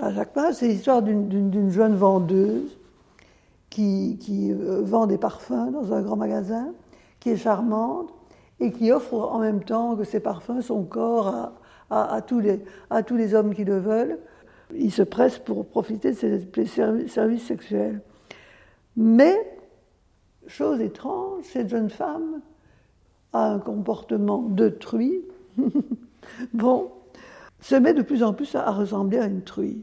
à 0.00 0.14
chaque 0.14 0.32
page. 0.32 0.54
C'est 0.54 0.68
l'histoire 0.68 1.02
d'une 1.02 1.70
jeune 1.70 1.94
vendeuse 1.94 2.76
qui, 3.70 4.18
qui, 4.20 4.52
euh, 4.52 4.82
vend 4.82 5.06
des 5.06 5.18
parfums 5.18 5.70
dans 5.72 5.92
un 5.92 6.02
grand 6.02 6.16
magasin, 6.16 6.72
qui 7.20 7.30
est 7.30 7.36
charmante 7.36 8.12
et 8.60 8.70
qui 8.70 8.92
offre 8.92 9.14
en 9.14 9.40
même 9.40 9.62
temps 9.62 9.96
que 9.96 10.04
ses 10.04 10.20
parfums 10.20 10.60
son 10.60 10.84
corps 10.84 11.52
à, 11.90 12.14
à, 12.14 12.22
tous, 12.22 12.40
les, 12.40 12.64
à 12.90 13.02
tous 13.02 13.16
les 13.16 13.34
hommes 13.34 13.54
qui 13.54 13.64
le 13.64 13.78
veulent 13.78 14.18
il 14.74 14.92
se 14.92 15.02
presse 15.02 15.38
pour 15.38 15.66
profiter 15.66 16.12
de 16.12 16.16
ses 16.16 17.08
services 17.08 17.46
sexuels. 17.46 18.00
Mais, 18.96 19.36
chose 20.46 20.80
étrange, 20.80 21.44
cette 21.44 21.68
jeune 21.68 21.90
femme 21.90 22.40
a 23.32 23.50
un 23.50 23.58
comportement 23.58 24.42
de 24.42 24.68
truie. 24.68 25.22
bon, 26.54 26.90
se 27.60 27.74
met 27.74 27.94
de 27.94 28.02
plus 28.02 28.22
en 28.22 28.32
plus 28.32 28.54
à, 28.54 28.70
ressembler 28.70 29.18
à 29.18 29.26
une 29.26 29.42
truie. 29.42 29.82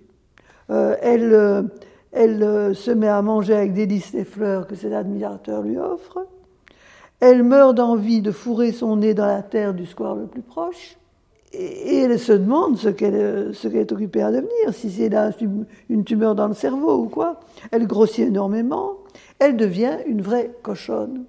Euh, 0.69 0.95
elle, 1.01 1.33
euh, 1.33 1.63
euh, 2.15 2.73
se 2.73 2.91
met 2.91 3.07
à 3.07 3.21
manger 3.21 3.55
avec 3.55 3.73
délice 3.73 4.13
les 4.13 4.23
fleurs 4.23 4.67
que 4.67 4.75
ses 4.75 4.93
admirateurs 4.93 5.63
lui 5.63 5.77
offrent. 5.77 6.25
Elle 7.19 7.43
meurt 7.43 7.75
d'envie 7.75 8.21
de 8.21 8.31
fourrer 8.31 8.71
son 8.71 8.97
nez 8.97 9.13
dans 9.13 9.27
la 9.27 9.43
terre 9.43 9.73
du 9.73 9.85
square 9.85 10.15
le 10.15 10.25
plus 10.25 10.41
proche 10.41 10.97
et 11.53 11.97
elle 11.99 12.17
se 12.17 12.31
demande 12.31 12.77
ce 12.77 12.87
qu'elle 12.87 13.15
est 13.75 13.91
occupée 13.91 14.21
à 14.21 14.31
devenir, 14.31 14.73
si 14.73 14.89
c'est 14.89 15.09
une 15.89 16.03
tumeur 16.05 16.33
dans 16.33 16.47
le 16.47 16.53
cerveau 16.53 17.03
ou 17.03 17.09
quoi. 17.09 17.39
Elle 17.71 17.87
grossit 17.87 18.27
énormément. 18.27 18.97
Elle 19.39 19.57
devient 19.57 19.97
une 20.05 20.21
vraie 20.21 20.51
cochonne, 20.63 21.25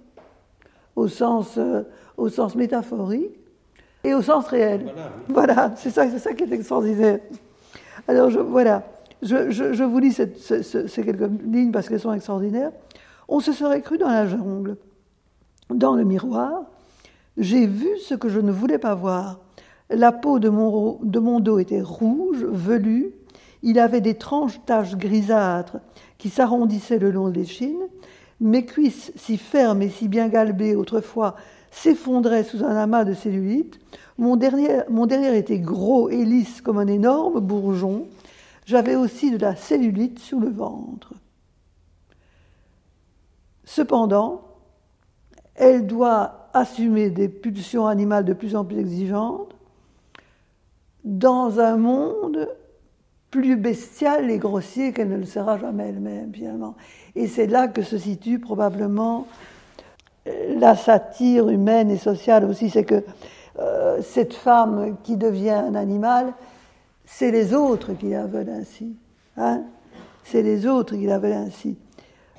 au 0.94 1.08
sens, 1.08 1.54
euh, 1.58 1.82
au 2.16 2.28
sens 2.28 2.54
métaphorique 2.54 3.32
et 4.04 4.14
au 4.14 4.22
sens 4.22 4.46
réel. 4.46 4.92
Voilà, 5.28 5.72
c'est 5.76 5.90
ça, 5.90 6.08
ça 6.18 6.32
qui 6.34 6.44
est 6.44 6.52
extraordinaire. 6.52 7.18
Alors 8.06 8.30
je, 8.30 8.38
voilà, 8.38 8.84
je, 9.22 9.50
je, 9.50 9.82
vous 9.82 9.98
lis 9.98 10.12
ces 10.12 11.04
quelques 11.04 11.30
lignes 11.44 11.72
parce 11.72 11.88
qu'elles 11.88 12.00
sont 12.00 12.12
extraordinaires. 12.12 12.72
On 13.28 13.40
se 13.40 13.52
serait 13.52 13.80
cru 13.80 13.98
dans 13.98 14.08
la 14.08 14.26
jungle. 14.26 14.76
Dans 15.70 15.94
le 15.94 16.04
miroir, 16.04 16.64
j'ai 17.38 17.66
vu 17.66 17.88
ce 17.98 18.14
que 18.14 18.28
je 18.28 18.40
ne 18.40 18.52
voulais 18.52 18.78
pas 18.78 18.94
voir 18.94 19.40
la 19.94 20.12
peau 20.12 20.38
de 20.38 20.48
mon, 20.48 21.40
dos 21.40 21.58
était 21.58 21.82
rouge, 21.82 22.44
velue. 22.44 23.12
Il 23.62 23.78
avait 23.78 24.00
d'étranges 24.00 24.60
taches 24.66 24.96
grisâtres 24.96 25.78
qui 26.18 26.30
s'arrondissaient 26.30 26.98
le 26.98 27.10
long 27.10 27.28
des 27.28 27.44
chines. 27.44 27.88
Mes 28.40 28.64
cuisses, 28.64 29.12
si 29.16 29.38
fermes 29.38 29.82
et 29.82 29.88
si 29.88 30.08
bien 30.08 30.28
galbées 30.28 30.74
autrefois, 30.74 31.36
s'effondraient 31.70 32.44
sous 32.44 32.64
un 32.64 32.76
amas 32.76 33.04
de 33.04 33.14
cellulite. 33.14 33.78
Mon 34.18 34.36
derrière, 34.36 34.84
mon 34.90 35.06
derrière 35.06 35.34
était 35.34 35.58
gros 35.58 36.10
et 36.10 36.24
lisse 36.24 36.60
comme 36.60 36.78
un 36.78 36.86
énorme 36.86 37.40
bourgeon. 37.40 38.06
j'avais 38.66 38.96
aussi 38.96 39.30
de 39.30 39.38
la 39.38 39.56
cellulite 39.56 40.18
sous 40.18 40.40
le 40.40 40.50
ventre. 40.50 41.14
Cependant, 43.64 44.42
elle 45.54 45.86
doit 45.86 46.50
assumer 46.52 47.10
des 47.10 47.28
pulsions 47.28 47.86
animales 47.86 48.24
de 48.24 48.32
plus 48.32 48.56
en 48.56 48.64
plus 48.64 48.78
exigeantes 48.78 49.54
dans 51.04 51.60
un 51.60 51.76
monde 51.76 52.48
plus 53.30 53.56
bestial 53.56 54.30
et 54.30 54.38
grossier 54.38 54.92
qu'elle 54.92 55.08
ne 55.08 55.16
le 55.16 55.24
sera 55.24 55.58
jamais 55.58 55.88
elle-même, 55.88 56.32
finalement. 56.34 56.74
Et 57.14 57.26
c'est 57.26 57.46
là 57.46 57.68
que 57.68 57.82
se 57.82 57.96
situe 57.96 58.38
probablement 58.38 59.26
euh, 60.26 60.58
la 60.58 60.76
satire 60.76 61.48
humaine 61.48 61.90
et 61.90 61.96
sociale 61.96 62.44
aussi. 62.44 62.68
C'est 62.68 62.84
que 62.84 63.02
euh, 63.58 64.00
cette 64.02 64.34
femme 64.34 64.96
qui 65.02 65.16
devient 65.16 65.50
un 65.50 65.74
animal, 65.74 66.34
c'est 67.06 67.30
les 67.30 67.54
autres 67.54 67.94
qui 67.94 68.10
la 68.10 68.26
veulent 68.26 68.50
ainsi. 68.50 68.96
Hein 69.36 69.64
c'est 70.24 70.42
les 70.42 70.66
autres 70.66 70.94
qui 70.94 71.06
la 71.06 71.18
veulent 71.18 71.32
ainsi. 71.32 71.76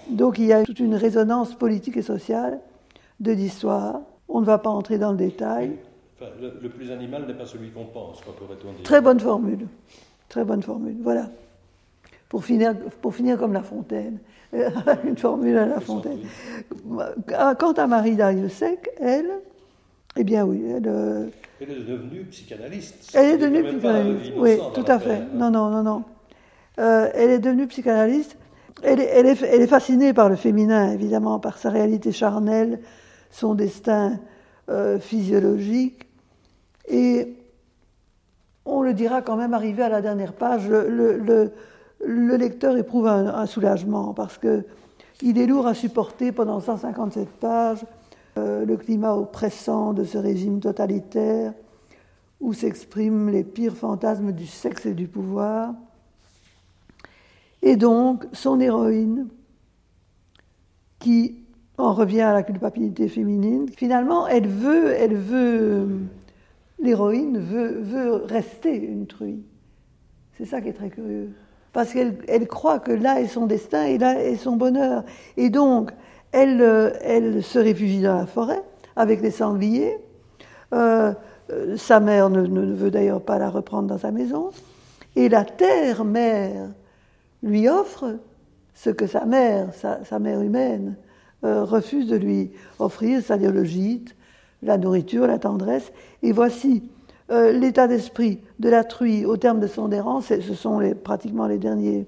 Donc 0.09 0.37
il 0.37 0.45
y 0.45 0.53
a 0.53 0.63
toute 0.63 0.79
une 0.79 0.95
résonance 0.95 1.55
politique 1.55 1.97
et 1.97 2.01
sociale 2.01 2.59
de 3.19 3.31
l'histoire. 3.31 4.01
On 4.27 4.41
ne 4.41 4.45
va 4.45 4.57
pas 4.57 4.69
entrer 4.69 4.97
dans 4.97 5.11
le 5.11 5.17
détail. 5.17 5.77
Le, 6.41 6.69
plus 6.69 6.91
animal 6.91 7.25
n'est 7.25 7.33
pas 7.33 7.45
celui 7.45 7.69
qu'on 7.71 7.85
pense, 7.85 8.21
pourrait-on 8.21 8.73
dire. 8.73 8.83
Très 8.83 9.01
bonne 9.01 9.19
formule. 9.19 9.67
Très 10.29 10.43
bonne 10.43 10.63
formule. 10.63 10.95
Voilà. 11.01 11.29
Pour 12.29 12.43
finir, 12.43 12.75
pour 13.01 13.13
finir 13.13 13.37
comme 13.37 13.53
La 13.53 13.63
Fontaine. 13.63 14.19
une 15.03 15.17
formule 15.17 15.57
à 15.57 15.65
La 15.65 15.79
Fontaine. 15.79 16.19
Quant 17.59 17.73
à 17.73 17.87
Marie 17.87 18.15
Dariussec, 18.15 18.89
elle, 18.99 19.29
eh 20.15 20.23
bien 20.23 20.45
oui, 20.45 20.63
elle. 20.67 20.87
Euh, 20.87 21.27
elle 21.59 21.71
est 21.71 21.83
devenue 21.83 22.25
psychanalyste. 22.25 23.11
Elle 23.15 23.35
est 23.35 23.37
devenue 23.37 23.63
psychanalyste, 23.63 24.33
oui, 24.37 24.57
tout 24.73 24.85
à 24.87 24.99
fait. 24.99 25.15
Hein. 25.15 25.27
Non, 25.33 25.49
non, 25.49 25.69
non, 25.69 25.83
non. 25.83 26.03
Euh, 26.79 27.09
elle 27.13 27.29
est 27.29 27.39
devenue 27.39 27.67
psychanalyste 27.67 28.37
elle 28.81 29.27
est, 29.27 29.67
fascinée 29.67 30.13
par 30.13 30.29
le 30.29 30.35
féminin, 30.35 30.91
évidemment, 30.91 31.39
par 31.39 31.57
sa 31.57 31.69
réalité 31.69 32.11
charnelle, 32.11 32.79
son 33.31 33.53
destin 33.53 34.19
euh, 34.69 34.99
physiologique. 34.99 36.07
Et 36.87 37.35
on 38.65 38.81
le 38.81 38.93
dira 38.93 39.21
quand 39.21 39.35
même, 39.35 39.53
arrivé 39.53 39.83
à 39.83 39.89
la 39.89 40.01
dernière 40.01 40.33
page, 40.33 40.67
le, 40.67 41.51
lecteur 42.05 42.77
éprouve 42.77 43.07
un, 43.07 43.45
soulagement 43.45 44.13
parce 44.13 44.37
que 44.37 44.65
il 45.21 45.37
est 45.37 45.45
lourd 45.45 45.67
à 45.67 45.73
supporter 45.73 46.31
pendant 46.31 46.59
157 46.59 47.29
pages 47.29 47.85
euh, 48.37 48.65
le 48.65 48.75
climat 48.77 49.15
oppressant 49.15 49.93
de 49.93 50.03
ce 50.03 50.17
régime 50.17 50.59
totalitaire 50.59 51.53
où 52.41 52.51
s'expriment 52.51 53.29
les 53.29 53.43
pires 53.43 53.75
fantasmes 53.75 54.33
du 54.33 54.45
sexe 54.45 54.85
et 54.85 54.93
du 54.93 55.07
pouvoir. 55.07 55.73
Et 57.61 57.77
donc, 57.77 58.25
son 58.33 58.59
héroïne, 58.59 59.27
qui 60.99 61.37
en 61.77 61.93
revient 61.93 62.21
à 62.21 62.33
la 62.33 62.43
culpabilité 62.43 63.07
féminine, 63.07 63.69
finalement, 63.69 64.27
elle 64.27 64.47
veut, 64.47 64.91
elle 64.91 65.15
veut, 65.15 65.87
l'héroïne 66.83 67.39
veut, 67.39 67.79
veut 67.81 68.13
rester 68.13 68.75
une 68.75 69.07
truie. 69.07 69.43
C'est 70.37 70.45
ça 70.45 70.61
qui 70.61 70.69
est 70.69 70.73
très 70.73 70.89
curieux. 70.89 71.31
Parce 71.71 71.91
qu'elle 71.91 72.17
elle 72.27 72.47
croit 72.47 72.79
que 72.79 72.91
là 72.91 73.19
est 73.19 73.27
son 73.27 73.47
destin 73.47 73.85
et 73.85 73.97
là 73.97 74.21
est 74.21 74.35
son 74.35 74.55
bonheur. 74.55 75.03
Et 75.37 75.49
donc, 75.49 75.91
elle, 76.31 76.61
elle 77.01 77.43
se 77.43 77.57
réfugie 77.59 78.01
dans 78.01 78.17
la 78.17 78.25
forêt 78.25 78.61
avec 78.95 79.21
les 79.21 79.31
sangliers. 79.31 79.97
Euh, 80.73 81.13
sa 81.77 81.99
mère 81.99 82.29
ne, 82.29 82.73
veut 82.73 82.91
d'ailleurs 82.91 83.21
pas 83.21 83.37
la 83.37 83.49
reprendre 83.49 83.87
dans 83.87 83.97
sa 83.97 84.11
maison. 84.11 84.51
Et 85.15 85.29
la 85.29 85.45
terre-mère 85.45 86.69
lui 87.41 87.67
offre 87.69 88.17
ce 88.73 88.89
que 88.89 89.05
sa 89.05 89.25
mère, 89.25 89.69
sa, 89.73 90.19
mère 90.19 90.41
humaine, 90.41 90.95
euh, 91.43 91.63
refuse 91.63 92.07
de 92.07 92.15
lui 92.15 92.51
offrir, 92.79 93.21
sa 93.21 93.37
logite, 93.37 94.15
la 94.63 94.77
nourriture, 94.77 95.27
la 95.27 95.39
tendresse. 95.39 95.91
Et 96.21 96.31
voici 96.31 96.83
euh, 97.31 97.51
l'état 97.51 97.87
d'esprit 97.87 98.39
de 98.59 98.69
la 98.69 98.83
truie 98.83 99.25
au 99.25 99.37
terme 99.37 99.59
de 99.59 99.67
son 99.67 99.91
errance, 99.91 100.27
ce 100.27 100.53
sont 100.53 100.81
pratiquement 101.03 101.47
les 101.47 101.57
derniers 101.57 102.07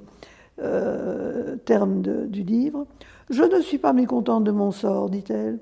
euh, 0.62 1.56
termes 1.66 2.02
du 2.02 2.44
livre. 2.44 2.86
Je 3.30 3.44
ne 3.44 3.62
suis 3.62 3.78
pas 3.78 3.94
mécontente 3.94 4.44
de 4.44 4.52
mon 4.52 4.72
sort, 4.72 5.10
dit-elle. 5.10 5.60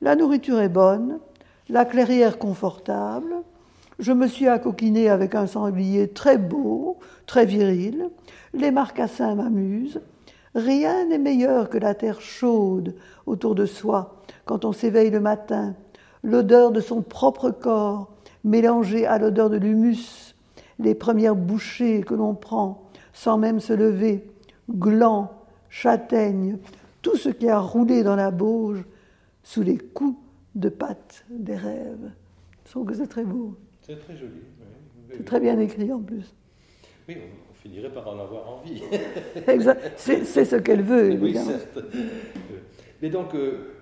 La 0.00 0.16
nourriture 0.16 0.60
est 0.60 0.68
bonne, 0.68 1.18
la 1.68 1.84
clairière 1.84 2.38
confortable, 2.38 3.34
je 4.00 4.12
me 4.12 4.26
suis 4.26 4.48
accoquinée 4.48 5.10
avec 5.10 5.34
un 5.34 5.46
sanglier 5.46 6.08
très 6.08 6.38
beau, 6.38 6.98
très 7.26 7.44
viril. 7.44 8.08
Les 8.54 8.70
marcassins 8.70 9.34
m'amusent. 9.34 10.00
Rien 10.54 11.06
n'est 11.06 11.18
meilleur 11.18 11.68
que 11.68 11.76
la 11.76 11.94
terre 11.94 12.22
chaude 12.22 12.94
autour 13.26 13.54
de 13.54 13.66
soi 13.66 14.16
quand 14.46 14.64
on 14.64 14.72
s'éveille 14.72 15.10
le 15.10 15.20
matin, 15.20 15.74
l'odeur 16.22 16.70
de 16.70 16.80
son 16.80 17.02
propre 17.02 17.50
corps 17.50 18.12
mélangée 18.44 19.06
à 19.06 19.18
l'odeur 19.18 19.50
de 19.50 19.56
l'humus, 19.56 20.34
les 20.78 20.94
premières 20.94 21.36
bouchées 21.36 22.02
que 22.02 22.14
l'on 22.14 22.34
prend 22.34 22.90
sans 23.12 23.38
même 23.38 23.60
se 23.60 23.72
lever, 23.72 24.24
gland, 24.70 25.30
châtaigne, 25.68 26.58
tout 27.02 27.16
ce 27.16 27.28
qui 27.28 27.48
a 27.48 27.58
roulé 27.58 28.02
dans 28.02 28.16
la 28.16 28.30
bauge 28.30 28.84
sous 29.42 29.62
les 29.62 29.78
coups 29.78 30.18
de 30.54 30.68
pattes 30.68 31.24
des 31.28 31.56
rêves. 31.56 32.10
Je 32.64 32.70
trouve 32.70 32.86
que 32.86 32.94
c'est 32.94 33.06
très 33.06 33.24
beau. 33.24 33.56
C'est 33.82 33.98
très 33.98 34.16
joli. 34.16 34.42
C'est 35.10 35.24
très 35.24 35.40
bien 35.40 35.58
écrit 35.58 35.92
en 35.92 36.00
plus. 36.00 36.34
Oui, 37.08 37.16
on, 37.18 37.54
finirait 37.54 37.92
par 37.92 38.08
en 38.08 38.18
avoir 38.20 38.48
envie. 38.48 38.82
exact. 39.48 39.92
C'est 39.96 40.24
ce 40.24 40.56
qu'elle 40.56 40.82
veut, 40.82 41.12
évidemment. 41.12 41.50
Oui, 41.50 41.58
certes. 41.58 41.84
Mais 43.02 43.10
donc, 43.10 43.34
euh, 43.34 43.79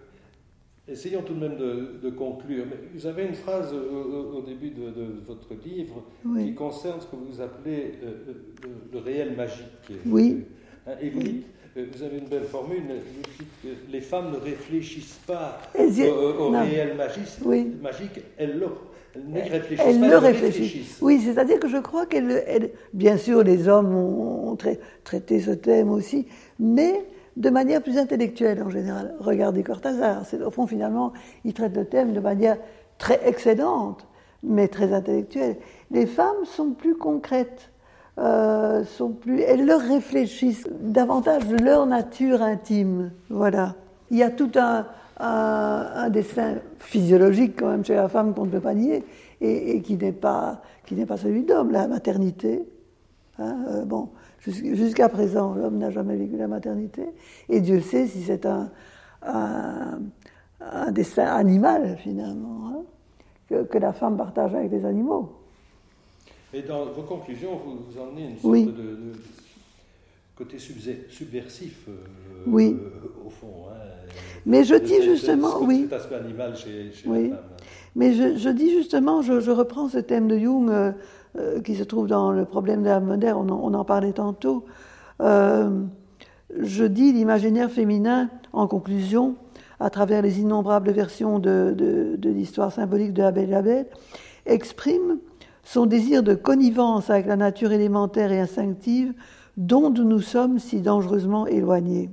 essayons 0.89 1.23
tout 1.23 1.35
de 1.35 1.41
même 1.41 1.57
de, 1.57 2.11
conclure. 2.11 2.65
Vous 2.95 3.07
avez 3.07 3.25
une 3.25 3.35
phrase 3.35 3.73
au, 3.73 4.43
début 4.43 4.71
de, 4.71 4.93
votre 5.27 5.55
livre 5.65 6.05
qui 6.39 6.55
concerne 6.55 7.01
ce 7.01 7.07
que 7.07 7.17
vous 7.17 7.41
appelez 7.41 7.93
euh, 8.03 8.35
euh, 8.65 8.69
le, 8.93 8.99
réel 8.99 9.37
magique. 9.37 9.67
Oui. 10.07 10.45
Hein, 10.87 10.93
et 11.01 11.11
vous 11.11 11.23
dites 11.23 11.47
vous 11.77 12.03
avez 12.03 12.19
une 12.19 12.27
belle 12.27 12.45
formule, 12.45 12.83
vous 12.83 13.23
dites 13.39 13.49
que 13.63 13.93
les 13.93 14.01
femmes 14.01 14.33
ne 14.33 14.39
réfléchissent 14.39 15.21
pas 15.27 15.61
au, 15.79 16.51
réel 16.51 16.97
magique, 16.97 17.29
oui. 17.45 17.71
magique 17.81 18.21
elles 18.37 18.59
le 18.59 18.67
elle 19.15 20.01
le 20.01 20.19
réfléchit. 20.19 20.87
Oui, 21.01 21.21
c'est-à-dire 21.25 21.59
que 21.59 21.69
je 21.69 21.79
crois 21.79 22.07
qu'elle. 22.07 22.71
bien 22.93 23.17
sûr, 23.17 23.43
les 23.43 23.69
hommes 23.69 23.95
ont, 23.95 24.57
traité 25.05 25.41
ce 25.41 25.51
thème 25.51 25.91
aussi, 25.91 26.27
mais 26.59 27.05
de 27.39 27.51
manière 27.51 27.81
plus 27.81 27.97
intellectuelle 27.99 28.63
en 28.63 28.69
général. 28.69 29.15
Regardez 29.21 29.63
Cortázar, 29.63 30.23
au 30.45 30.51
fond, 30.51 30.67
finalement, 30.67 31.13
il 31.45 31.55
traite 31.55 31.77
le 31.77 31.85
thème 31.85 32.13
de 32.13 32.21
manière 32.21 32.59
très 32.99 33.21
excellente, 33.25 34.07
mais 34.43 34.67
très 34.67 34.93
intellectuelle. 34.93 35.57
Les 35.93 36.07
femmes 36.07 36.45
sont 36.45 36.73
plus 36.73 36.97
concrètes. 36.97 37.71
Euh, 38.19 38.83
sont 38.85 39.11
plus, 39.11 39.43
elles 39.43 39.65
leur 39.65 39.81
réfléchissent 39.81 40.67
davantage 40.81 41.45
leur 41.63 41.87
nature 41.87 42.43
intime. 42.43 43.13
Voilà. 43.31 43.77
Il 44.11 44.17
y 44.17 44.25
a 44.25 44.31
tout 44.31 44.51
un, 44.57 44.87
un, 45.21 46.11
dessin 46.11 46.57
physiologique 46.81 47.61
quand 47.61 47.69
même 47.69 47.85
chez 47.85 47.95
la 47.95 48.09
femme 48.09 48.35
qu'on 48.35 48.47
ne 48.47 48.51
peut 48.51 48.61
pas 48.61 48.75
nier 48.75 49.05
et, 49.41 49.81
qui 49.83 49.97
n'est 49.97 50.11
pas, 50.11 50.63
qui 50.85 50.97
pas 51.05 51.17
celui 51.17 51.45
d'homme, 51.45 51.71
la 51.71 51.87
maternité. 51.87 52.69
Hein, 53.39 53.57
euh, 53.69 53.85
bon, 53.85 54.09
jusqu'à 54.47 55.09
présent, 55.09 55.55
l'homme 55.55 55.79
n'a 55.79 55.91
jamais 55.91 56.17
vécu 56.17 56.37
la 56.37 56.49
maternité 56.49 57.03
et 57.49 57.61
Dieu 57.61 57.81
sait 57.81 58.07
si 58.07 58.23
c'est 58.23 58.47
un, 58.47 58.71
un, 59.23 60.01
destin 60.93 61.27
animal 61.27 61.97
finalement 61.99 62.85
hein, 63.51 63.65
que, 63.71 63.79
la 63.79 63.93
femme 63.93 64.17
partage 64.17 64.55
avec 64.55 64.71
les 64.71 64.85
animaux. 64.85 65.33
Et 66.53 66.63
dans 66.63 66.87
vos 66.87 67.03
conclusions, 67.03 67.57
vous, 67.57 67.79
vous 67.91 68.01
emmenez 68.01 68.31
une 68.31 68.39
sorte 68.39 68.77
de, 68.77 69.13
côté 70.37 70.57
subversif 70.59 71.89
euh, 71.89 71.97
oui. 72.47 72.77
au 73.27 73.29
fond. 73.29 73.67
Hein. 73.71 73.89
Mais 74.47 74.63
je 74.63 74.77
dis 74.77 75.03
justement, 75.03 75.61
oui. 75.63 75.89
Mais 77.97 78.13
je, 78.15 78.49
dis 78.49 78.71
justement, 78.71 79.21
je, 79.21 79.51
reprends 79.51 79.89
ce 79.89 79.99
thème 79.99 80.29
de 80.29 80.39
Jung 80.39 80.71
euh, 80.71 80.93
euh, 81.39 81.61
qui 81.61 81.77
se 81.77 81.85
trouve 81.85 82.07
dans 82.07 82.33
le 82.33 82.45
problème 82.45 82.83
de 82.83 82.89
la 82.89 83.01
moderne, 83.01 83.51
on 83.51 83.73
en, 83.75 83.85
parlait 83.85 84.13
tantôt. 84.13 84.65
Euh, 85.21 85.85
je 86.59 86.85
dis 86.85 87.13
l'imaginaire 87.13 87.71
féminin, 87.71 88.31
en 88.53 88.67
conclusion, 88.67 89.37
à 89.79 89.91
travers 89.91 90.23
les 90.23 90.41
innombrables 90.41 90.91
versions 90.91 91.39
de, 91.39 92.19
l'histoire 92.23 92.73
symbolique 92.73 93.13
de 93.13 93.23
la 93.23 93.31
Belle 93.31 93.87
exprime 94.47 95.19
son 95.63 95.87
désir 95.87 96.23
de 96.23 96.35
connivence 96.35 97.11
avec 97.11 97.27
la 97.27 97.37
nature 97.37 97.73
élémentaire 97.73 98.33
et 98.33 98.41
instinctive 98.41 99.13
dont 99.57 99.91
nous 99.91 100.21
sommes 100.21 100.59
si 100.59 100.81
dangereusement 100.81 101.47
éloignés. 101.47 102.11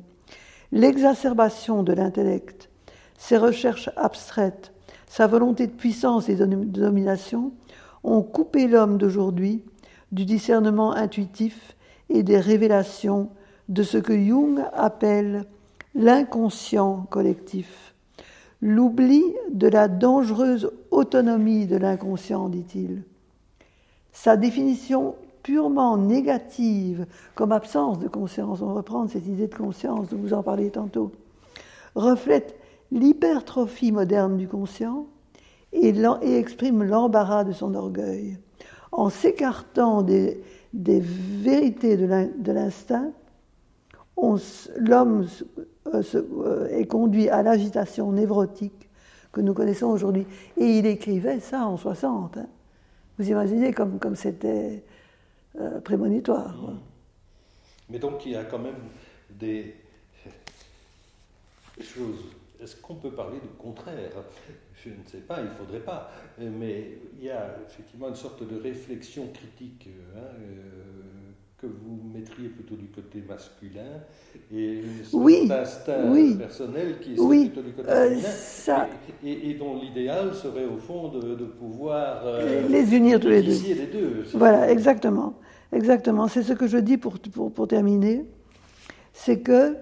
L'exacerbation 0.72 1.82
de 1.82 1.94
l'intellect, 1.94 2.70
ses 3.18 3.38
recherches 3.38 3.90
abstraites, 3.96 4.74
sa 5.08 5.28
volonté 5.28 5.68
de 5.68 5.72
puissance 5.72 6.28
et 6.28 6.36
de 6.36 6.46
domination 6.46 7.54
ont 8.06 8.22
coupé 8.22 8.68
l'homme 8.68 8.98
d'aujourd'hui 8.98 9.64
du 10.12 10.26
discernement 10.26 10.94
intuitif 10.94 11.76
et 12.10 12.24
des 12.24 12.40
révélations 12.40 13.30
de 13.68 13.84
ce 13.84 13.98
que 13.98 14.18
Jung 14.18 14.62
appelle 14.74 15.46
l'inconscient 15.96 17.08
collectif, 17.10 17.96
l'oubli 18.62 19.24
de 19.52 19.68
la 19.68 19.88
dangereuse 19.88 20.72
autonomie 20.92 21.66
de 21.66 21.78
l'inconscient, 21.78 22.50
dit-il. 22.50 23.04
Sa 24.12 24.38
définition 24.38 25.16
purement 25.42 25.98
négative, 25.98 27.06
comme 27.34 27.52
absence 27.52 28.00
de 28.00 28.08
conscience, 28.08 28.62
on 28.62 28.74
reprend 28.74 29.08
cette 29.08 29.28
idée 29.28 29.48
de 29.48 29.56
conscience 29.56 30.10
dont 30.10 30.18
vous 30.18 30.34
en 30.34 30.44
parliez 30.44 30.72
tantôt, 30.72 31.12
reflète 31.96 32.56
l'hypertrophie 32.92 33.92
moderne 33.92 34.38
du 34.38 34.48
conscient 34.48 35.08
et, 35.76 36.38
exprime 36.38 36.84
l'embarras 36.84 37.44
de 37.44 37.52
son 37.52 37.76
orgueil. 37.76 38.38
En 38.92 39.10
s'écartant 39.10 40.02
des, 40.02 40.42
vérités 40.74 41.98
de 41.98 42.52
l'instinct, 42.52 43.12
l'homme 44.78 45.28
euh, 45.94 46.04
euh, 46.16 46.68
est 46.70 46.88
conduit 46.88 47.30
à 47.30 47.44
l'agitation 47.44 48.12
névrotique 48.12 48.90
que 49.32 49.42
nous 49.42 49.54
connaissons 49.54 49.88
aujourd'hui. 49.88 50.26
Et 50.58 50.80
il 50.80 50.86
écrivait 50.86 51.40
ça 51.40 51.68
en 51.68 51.78
60. 51.78 52.38
Hein. 52.38 52.48
Vous 53.18 53.30
imaginez 53.30 53.74
comme 53.74 54.16
c'était 54.16 54.84
euh, 55.60 55.80
prémonitoire. 55.82 56.56
Mais 57.90 58.00
donc 58.00 58.26
il 58.26 58.34
y 58.34 58.36
a 58.36 58.44
quand 58.44 58.60
même 58.60 58.76
des 59.30 59.76
choses. 61.80 62.26
Est-ce 62.62 62.76
qu'on 62.78 62.96
peut 62.96 63.12
parler 63.12 63.38
de 63.40 63.62
contraire? 63.62 64.12
Je 64.86 64.92
ne 64.92 65.08
sais 65.08 65.26
pas, 65.26 65.40
il 65.40 65.46
ne 65.46 65.50
faudrait 65.50 65.80
pas. 65.80 66.12
Mais 66.40 67.00
il 67.18 67.26
y 67.26 67.30
a 67.32 67.56
effectivement 67.68 68.10
une 68.10 68.16
sorte 68.16 68.48
de 68.48 68.56
réflexion 68.62 69.28
critique 69.34 69.90
hein, 70.16 70.22
que 71.58 71.66
vous 71.68 72.00
mettriez 72.14 72.50
plutôt 72.50 72.76
du 72.76 72.88
côté 72.88 73.24
masculin 73.28 74.02
et 74.54 74.74
une 74.74 75.04
sorte 75.04 75.24
oui, 75.24 75.48
d'instinct 75.48 76.12
oui, 76.12 76.36
personnel 76.36 77.00
qui 77.00 77.16
est 77.16 77.20
oui, 77.20 77.50
plutôt 77.50 77.68
du 77.68 77.74
côté 77.74 77.90
euh, 77.90 78.10
féminin 78.10 78.30
ça, 78.30 78.88
et, 79.24 79.50
et, 79.50 79.54
dont 79.56 79.80
l'idéal 79.80 80.34
serait 80.36 80.66
au 80.66 80.78
fond 80.78 81.10
de, 81.10 81.36
de 81.36 81.46
pouvoir 81.46 82.22
euh, 82.26 82.68
les 82.68 82.96
unir 82.96 83.20
tous 83.20 83.30
les 83.30 83.42
deux. 83.42 83.58
les 83.74 83.88
deux. 83.88 84.26
Voilà, 84.34 84.70
exactement. 84.70 85.36
Exactement. 85.72 86.28
C'est 86.28 86.44
ce 86.44 86.54
que 86.54 86.68
je 86.68 86.78
dis 86.78 86.98
pour, 86.98 87.20
pour, 87.20 87.52
pour 87.52 87.68
terminer. 87.68 88.26
C'est 89.14 89.40
que 89.40 89.76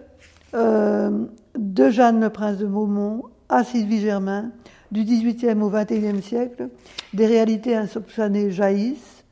euh, 0.54 1.26
de 1.58 1.89
Jeanne 1.89 2.22
le 2.22 2.30
Prince 2.30 2.58
de 2.58 2.66
Beaumont 2.66 3.24
à 3.49 3.64
Sylvie 3.64 3.99
Germain, 3.99 4.51
du 4.94 5.04
XVIIIe 5.04 5.60
au 5.62 5.70
XXIe 5.70 6.22
siècle, 6.22 6.70
des 7.14 7.26
réalités 7.26 7.76
insoupçonnées 7.76 8.52
jaillissent 8.52 9.24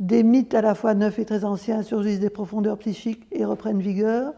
des 0.00 0.22
mythes 0.22 0.54
à 0.54 0.62
la 0.62 0.74
fois 0.74 0.94
neufs 0.94 1.18
et 1.18 1.24
très 1.24 1.44
anciens 1.44 1.82
surgissent 1.82 2.18
des 2.18 2.30
profondeurs 2.30 2.78
psychiques 2.78 3.24
et 3.30 3.44
reprennent 3.44 3.80
vigueur. 3.80 4.32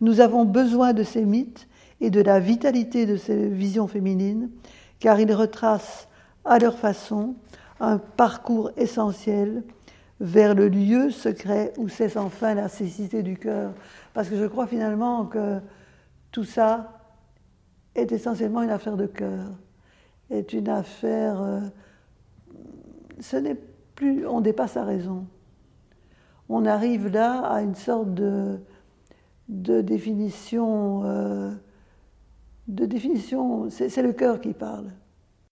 Nous 0.00 0.20
avons 0.20 0.44
besoin 0.44 0.92
de 0.92 1.04
ces 1.04 1.24
mythes 1.24 1.68
et 2.00 2.10
de 2.10 2.20
la 2.20 2.40
vitalité 2.40 3.06
de 3.06 3.16
ces 3.16 3.48
visions 3.48 3.86
féminines, 3.86 4.50
car 4.98 5.20
ils 5.20 5.32
retracent 5.32 6.08
à 6.44 6.58
leur 6.58 6.78
façon 6.78 7.34
un 7.78 7.98
parcours 7.98 8.72
essentiel 8.76 9.62
vers 10.20 10.54
le 10.54 10.68
lieu 10.68 11.10
secret 11.10 11.74
où 11.76 11.88
cesse 11.88 12.16
enfin 12.16 12.54
la 12.54 12.68
cécité 12.68 13.22
du 13.22 13.36
cœur. 13.36 13.72
Parce 14.14 14.28
que 14.28 14.36
je 14.36 14.46
crois 14.46 14.66
finalement 14.66 15.26
que 15.26 15.60
tout 16.32 16.44
ça 16.44 16.98
est 17.94 18.10
essentiellement 18.10 18.62
une 18.62 18.70
affaire 18.70 18.96
de 18.96 19.06
cœur, 19.06 19.50
est 20.34 20.52
une 20.52 20.68
affaire... 20.68 21.40
Euh, 21.42 21.60
ce 23.20 23.36
n'est 23.36 23.56
plus 23.94 24.26
on 24.26 24.40
dépasse 24.40 24.72
sa 24.72 24.84
raison. 24.84 25.26
On 26.48 26.66
arrive 26.66 27.08
là 27.08 27.40
à 27.40 27.62
une 27.62 27.74
sorte 27.74 28.12
de, 28.12 28.58
de 29.48 29.80
définition, 29.80 31.04
euh, 31.04 31.50
de 32.68 32.86
définition, 32.86 33.70
c'est 33.70 34.02
le 34.02 34.12
cœur 34.12 34.40
qui 34.40 34.52
parle. 34.52 34.90